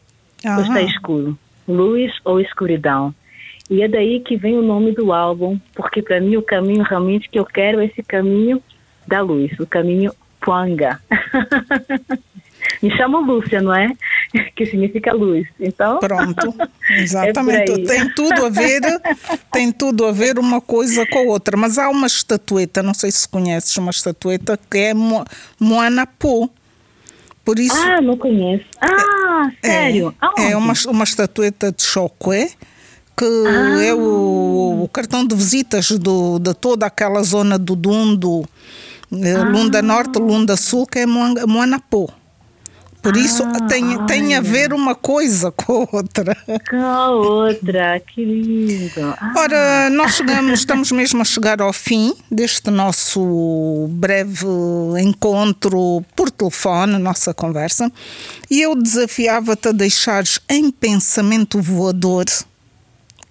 ou 0.44 0.62
está 0.62 0.78
Aham. 0.78 0.86
escuro, 0.86 1.38
luz 1.68 2.12
ou 2.24 2.40
escuridão. 2.40 3.14
E 3.68 3.82
é 3.82 3.88
daí 3.88 4.20
que 4.20 4.36
vem 4.36 4.56
o 4.56 4.62
nome 4.62 4.92
do 4.92 5.12
álbum, 5.12 5.58
porque 5.74 6.00
para 6.00 6.18
mim 6.18 6.36
o 6.36 6.42
caminho 6.42 6.82
realmente 6.82 7.28
que 7.28 7.38
eu 7.38 7.44
quero 7.44 7.80
é 7.80 7.84
esse 7.84 8.02
caminho 8.02 8.62
da 9.06 9.20
luz, 9.20 9.52
o 9.60 9.66
caminho 9.66 10.12
Puanga. 10.40 10.98
Me 12.82 12.90
chamam 12.96 13.22
Lúcia, 13.24 13.60
não 13.60 13.74
é? 13.74 13.90
Que 14.54 14.66
significa 14.66 15.12
luz. 15.12 15.46
Então, 15.60 15.98
Pronto, 15.98 16.54
É 16.90 17.02
exatamente. 17.02 17.72
aí. 17.72 17.84
tem 17.84 18.08
tudo 18.14 18.46
a 18.46 18.48
ver, 18.48 18.80
tem 19.52 19.72
tudo 19.72 20.04
a 20.06 20.12
ver 20.12 20.38
uma 20.38 20.60
coisa 20.60 21.06
com 21.06 21.18
a 21.18 21.22
outra. 21.22 21.56
Mas 21.56 21.78
há 21.78 21.88
uma 21.88 22.06
estatueta, 22.06 22.82
não 22.82 22.94
sei 22.94 23.10
se 23.10 23.28
conheces 23.28 23.76
uma 23.76 23.90
estatueta 23.90 24.58
que 24.70 24.78
é 24.78 24.94
Mo- 24.94 25.24
Moana 25.58 26.06
Po. 26.06 26.50
Por 27.44 27.58
isso 27.60 27.76
ah, 27.76 28.00
não 28.00 28.16
conheço. 28.16 28.64
Ah, 28.80 29.48
sério? 29.64 30.12
Aonde? 30.20 30.42
é 30.52 30.56
uma, 30.56 30.72
uma 30.88 31.04
estatueta 31.04 31.70
de 31.70 31.82
Chokwe 31.82 32.50
que 33.16 33.24
Ah. 33.24 33.82
é 33.84 33.94
o, 33.94 34.80
o 34.82 34.88
cartão 34.92 35.24
de 35.24 35.34
visitas 35.34 35.90
do, 35.92 36.38
de 36.38 36.52
toda 36.54 36.84
aquela 36.86 37.22
zona 37.22 37.56
do 37.58 37.74
Dundo, 37.76 38.44
eh, 39.12 39.32
Ah. 39.36 39.44
Lunda 39.44 39.80
Norte, 39.80 40.18
Lunda 40.18 40.56
Sul, 40.56 40.86
que 40.86 40.98
é 40.98 41.06
Moanga- 41.06 41.46
Moana 41.46 41.78
Po. 41.78 42.10
Por 43.06 43.16
isso 43.16 43.44
Ah, 43.44 43.68
tem, 43.68 44.04
tem 44.06 44.34
a 44.34 44.40
ver 44.40 44.72
uma 44.72 44.92
coisa 44.96 45.52
com 45.52 45.82
a 45.84 45.96
outra. 45.96 46.36
Com 46.68 46.76
a 46.84 47.10
outra, 47.12 48.00
que 48.00 48.24
lindo. 48.24 49.14
Ah, 49.20 49.32
Ora, 49.36 49.90
nós 49.90 50.14
chegamos, 50.16 50.58
estamos 50.58 50.90
mesmo 50.90 51.22
a 51.22 51.24
chegar 51.24 51.60
ao 51.62 51.72
fim 51.72 52.12
deste 52.28 52.68
nosso 52.68 53.86
breve 53.90 54.44
encontro 55.00 56.04
por 56.16 56.32
telefone, 56.32 56.98
nossa 56.98 57.32
conversa, 57.32 57.92
e 58.50 58.60
eu 58.60 58.74
desafiava-te 58.74 59.68
a 59.68 59.72
deixares 59.72 60.40
em 60.48 60.68
pensamento 60.72 61.62
voador 61.62 62.24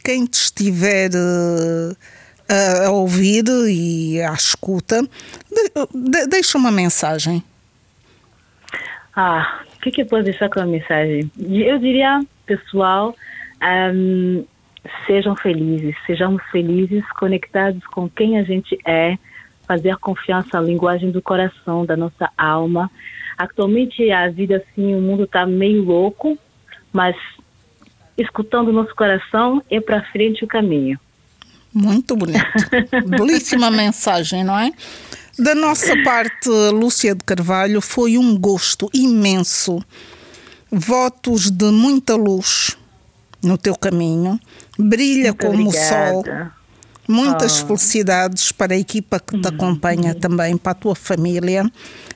quem 0.06 0.26
te 0.26 0.36
estiver 0.36 1.10
eh, 1.14 1.96
a, 2.48 2.86
a 2.88 2.92
ouvir 2.92 3.44
e 3.68 4.22
à 4.22 4.32
escuta, 4.34 5.02
de- 5.02 6.10
de- 6.12 6.28
deixa 6.28 6.58
uma 6.58 6.72
mensagem. 6.72 7.44
Ah, 9.15 9.62
o 9.75 9.80
que, 9.80 9.91
que 9.91 10.01
eu 10.01 10.06
posso 10.06 10.23
deixar 10.23 10.49
com 10.49 10.60
a 10.60 10.65
mensagem? 10.65 11.32
Eu 11.39 11.80
diria, 11.80 12.19
pessoal, 12.45 13.15
ahm, 13.62 14.43
sejam 15.06 15.36
felizes, 15.36 15.95
sejamos 16.06 16.43
felizes, 16.51 17.04
conectados 17.12 17.86
com 17.88 18.10
quem 18.10 18.38
a 18.38 18.43
gente 18.43 18.78
é, 18.86 19.17
fazer 19.65 19.95
confiança 19.97 20.60
na 20.60 20.67
linguagem 20.67 21.12
do 21.12 21.21
coração, 21.21 21.86
da 21.86 21.95
nossa 21.95 22.30
alma. 22.38 22.91
Atualmente 23.38 24.12
a 24.12 24.30
vida, 24.30 24.58
assim, 24.58 24.93
o 24.93 25.01
mundo 25.01 25.23
está 25.23 25.45
meio 25.45 25.84
louco, 25.84 26.38
mas 26.91 27.15
escutando 28.17 28.69
o 28.69 28.73
nosso 28.73 28.95
coração 28.95 29.63
é 29.69 29.80
para 29.80 30.04
frente 30.12 30.43
o 30.43 30.47
caminho. 30.47 30.99
Muito 31.76 32.16
bonito. 32.16 32.40
Belíssima 33.06 33.70
mensagem, 33.70 34.44
não 34.46 34.58
é? 34.58 34.72
Da 35.38 35.54
nossa 35.54 35.94
parte, 36.04 36.48
Lúcia 36.72 37.14
de 37.14 37.22
Carvalho, 37.26 37.82
foi 37.82 38.18
um 38.18 38.38
gosto 38.40 38.90
imenso. 38.94 39.84
Votos 40.72 41.52
de 41.52 41.66
muita 41.66 42.16
luz 42.16 42.78
no 43.44 43.58
teu 43.58 43.76
caminho. 43.76 44.40
Brilha 44.80 45.34
Muito 45.34 45.46
como 45.46 45.70
o 45.70 45.74
sol. 45.74 46.20
obrigada. 46.20 46.54
Muitas 47.08 47.62
Oh. 47.62 47.68
felicidades 47.68 48.52
para 48.52 48.74
a 48.74 48.78
equipa 48.78 49.20
que 49.20 49.38
te 49.40 49.48
acompanha 49.48 50.16
também, 50.16 50.58
para 50.58 50.72
a 50.72 50.76
tua 50.76 50.96
família. 50.96 51.70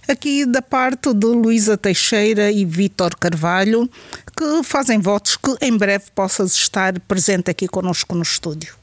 Aqui 0.07 0.45
da 0.47 0.61
parte 0.63 1.13
de 1.13 1.27
Luísa 1.27 1.77
Teixeira 1.77 2.49
e 2.51 2.65
Vítor 2.65 3.15
Carvalho, 3.15 3.87
que 4.35 4.63
fazem 4.63 4.97
votos 4.99 5.37
que 5.37 5.55
em 5.61 5.77
breve 5.77 6.05
possas 6.15 6.53
estar 6.53 6.97
presente 7.01 7.51
aqui 7.51 7.67
conosco 7.67 8.15
no 8.15 8.23
estúdio. 8.23 8.78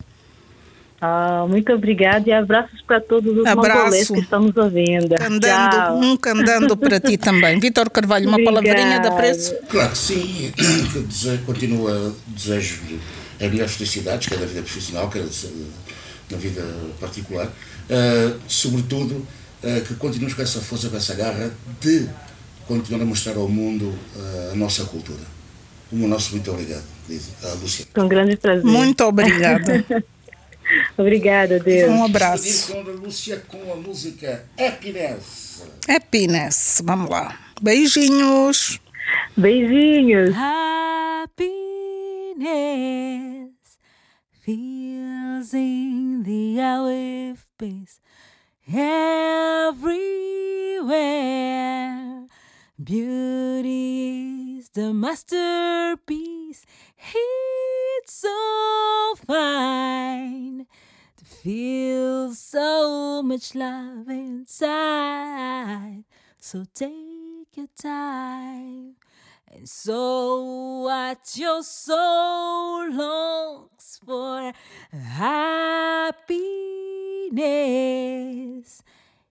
Ah, 1.01 1.45
muito 1.49 1.71
obrigada 1.73 2.29
e 2.29 2.33
abraços 2.33 2.81
para 2.83 3.01
todos 3.01 3.37
os 3.37 3.45
Abraço. 3.47 3.79
mongolês 3.79 4.09
que 4.09 4.19
estão 4.21 4.41
nos 4.41 4.57
ouvindo. 4.57 5.15
Andando, 5.21 5.71
Tchau. 5.71 5.97
um 6.01 6.17
candando 6.17 6.77
para 6.77 6.99
ti 6.99 7.19
também. 7.19 7.59
Vitor 7.61 7.91
Carvalho, 7.91 8.27
uma 8.29 8.39
Obrigada. 8.39 8.63
palavrinha 8.63 9.01
de 9.01 9.09
apreço? 9.09 9.55
Claro 9.69 9.91
que 9.91 9.99
sim, 9.99 10.53
que 10.57 11.01
dese- 11.01 11.39
continuo 11.45 11.89
a 11.89 12.13
desejo 12.29 12.81
a 13.39 13.45
melhores 13.49 13.75
felicidades, 13.75 14.27
quer 14.29 14.39
na 14.39 14.47
vida 14.47 14.63
profissional, 14.63 15.11
quer 15.11 15.23
na 16.31 16.37
vida 16.39 16.63
particular. 16.99 17.49
Ah, 17.91 18.33
sobretudo, 18.49 19.27
ah, 19.63 19.81
que 19.87 19.95
continuemos 19.97 20.35
com 20.35 20.43
essa 20.43 20.61
força, 20.61 20.89
com 20.89 20.97
essa 20.97 21.15
garra 21.15 21.51
de 21.81 22.09
continuar 22.67 23.03
a 23.03 23.05
mostrar 23.05 23.37
ao 23.37 23.49
mundo 23.49 23.93
ah, 24.19 24.51
a 24.53 24.57
nossa 24.57 24.83
cultura. 24.87 25.37
O 25.93 26.09
nosso 26.09 26.33
muito 26.33 26.51
obrigado, 26.51 26.83
diz 27.07 27.29
a 27.45 27.53
Lúcia. 27.61 27.85
Com 27.95 28.09
grande 28.09 28.37
prazer. 28.39 28.65
Muito 28.65 29.05
obrigada. 29.05 29.85
Obrigada, 30.97 31.59
Deus. 31.61 31.91
Um 31.91 32.05
abraço. 32.05 32.75
Lúcia 32.81 33.43
com 33.49 33.73
a 33.73 33.77
música 33.77 34.45
Happiness. 34.59 35.65
Happiness. 35.89 36.83
Vamos 36.85 37.11
lá. 37.11 37.39
Beijinhos. 37.61 38.81
Beijinhos. 39.37 40.35
Happiness 40.35 41.57
feels 44.45 45.53
in 45.55 46.23
the 46.23 46.61
air 46.61 46.83
with 46.83 47.45
peace 47.59 48.01
everywhere. 48.69 49.77
Beauty 52.79 54.59
is 54.59 54.69
the 54.71 54.93
masterpiece. 54.93 56.65
It's 56.99 58.13
so 58.13 59.15
fine 59.27 60.56
feel 61.47 62.35
so 62.35 63.23
much 63.23 63.55
love 63.55 64.09
inside. 64.09 66.03
So 66.39 66.65
take 66.75 67.55
your 67.55 67.69
time. 67.81 68.97
And 69.47 69.69
so 69.69 70.43
what 70.83 71.37
your 71.37 71.63
soul 71.63 72.91
longs 72.91 74.01
for 74.05 74.53
happiness 74.91 76.43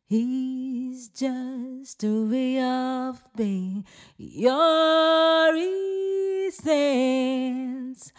is 0.09 1.09
just 1.09 2.01
a 2.01 2.25
way 2.31 2.61
of 2.61 3.21
being 3.35 3.83
your 4.17 5.53
essence 6.47 8.13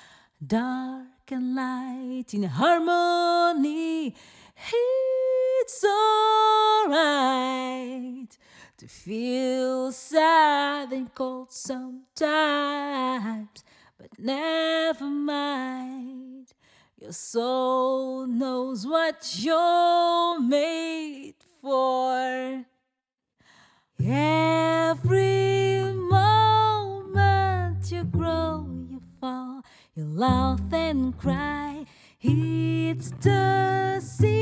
dark 0.47 1.15
and 1.33 1.55
light 1.55 2.33
in 2.33 2.45
harmony 2.45 4.15
it's 5.69 5.85
alright 6.85 8.39
to 8.79 8.87
feel 8.87 9.91
sad 9.91 10.93
and 10.93 11.12
cold 11.12 11.51
sometimes, 11.51 12.05
but 13.99 14.17
never 14.17 15.07
mind. 15.07 16.53
Your 17.01 17.12
soul 17.12 18.29
knows 18.29 18.87
what 18.87 19.35
you're 19.39 20.39
made 20.41 21.35
for. 21.61 22.65
Every 24.01 25.83
moment 25.83 27.91
you 27.91 28.05
grow, 28.05 28.69
you 29.97 30.05
laugh 30.05 30.61
and 30.73 31.17
cry. 31.17 31.87
It's 32.21 33.13
the 33.23 33.99
circle 34.01 34.36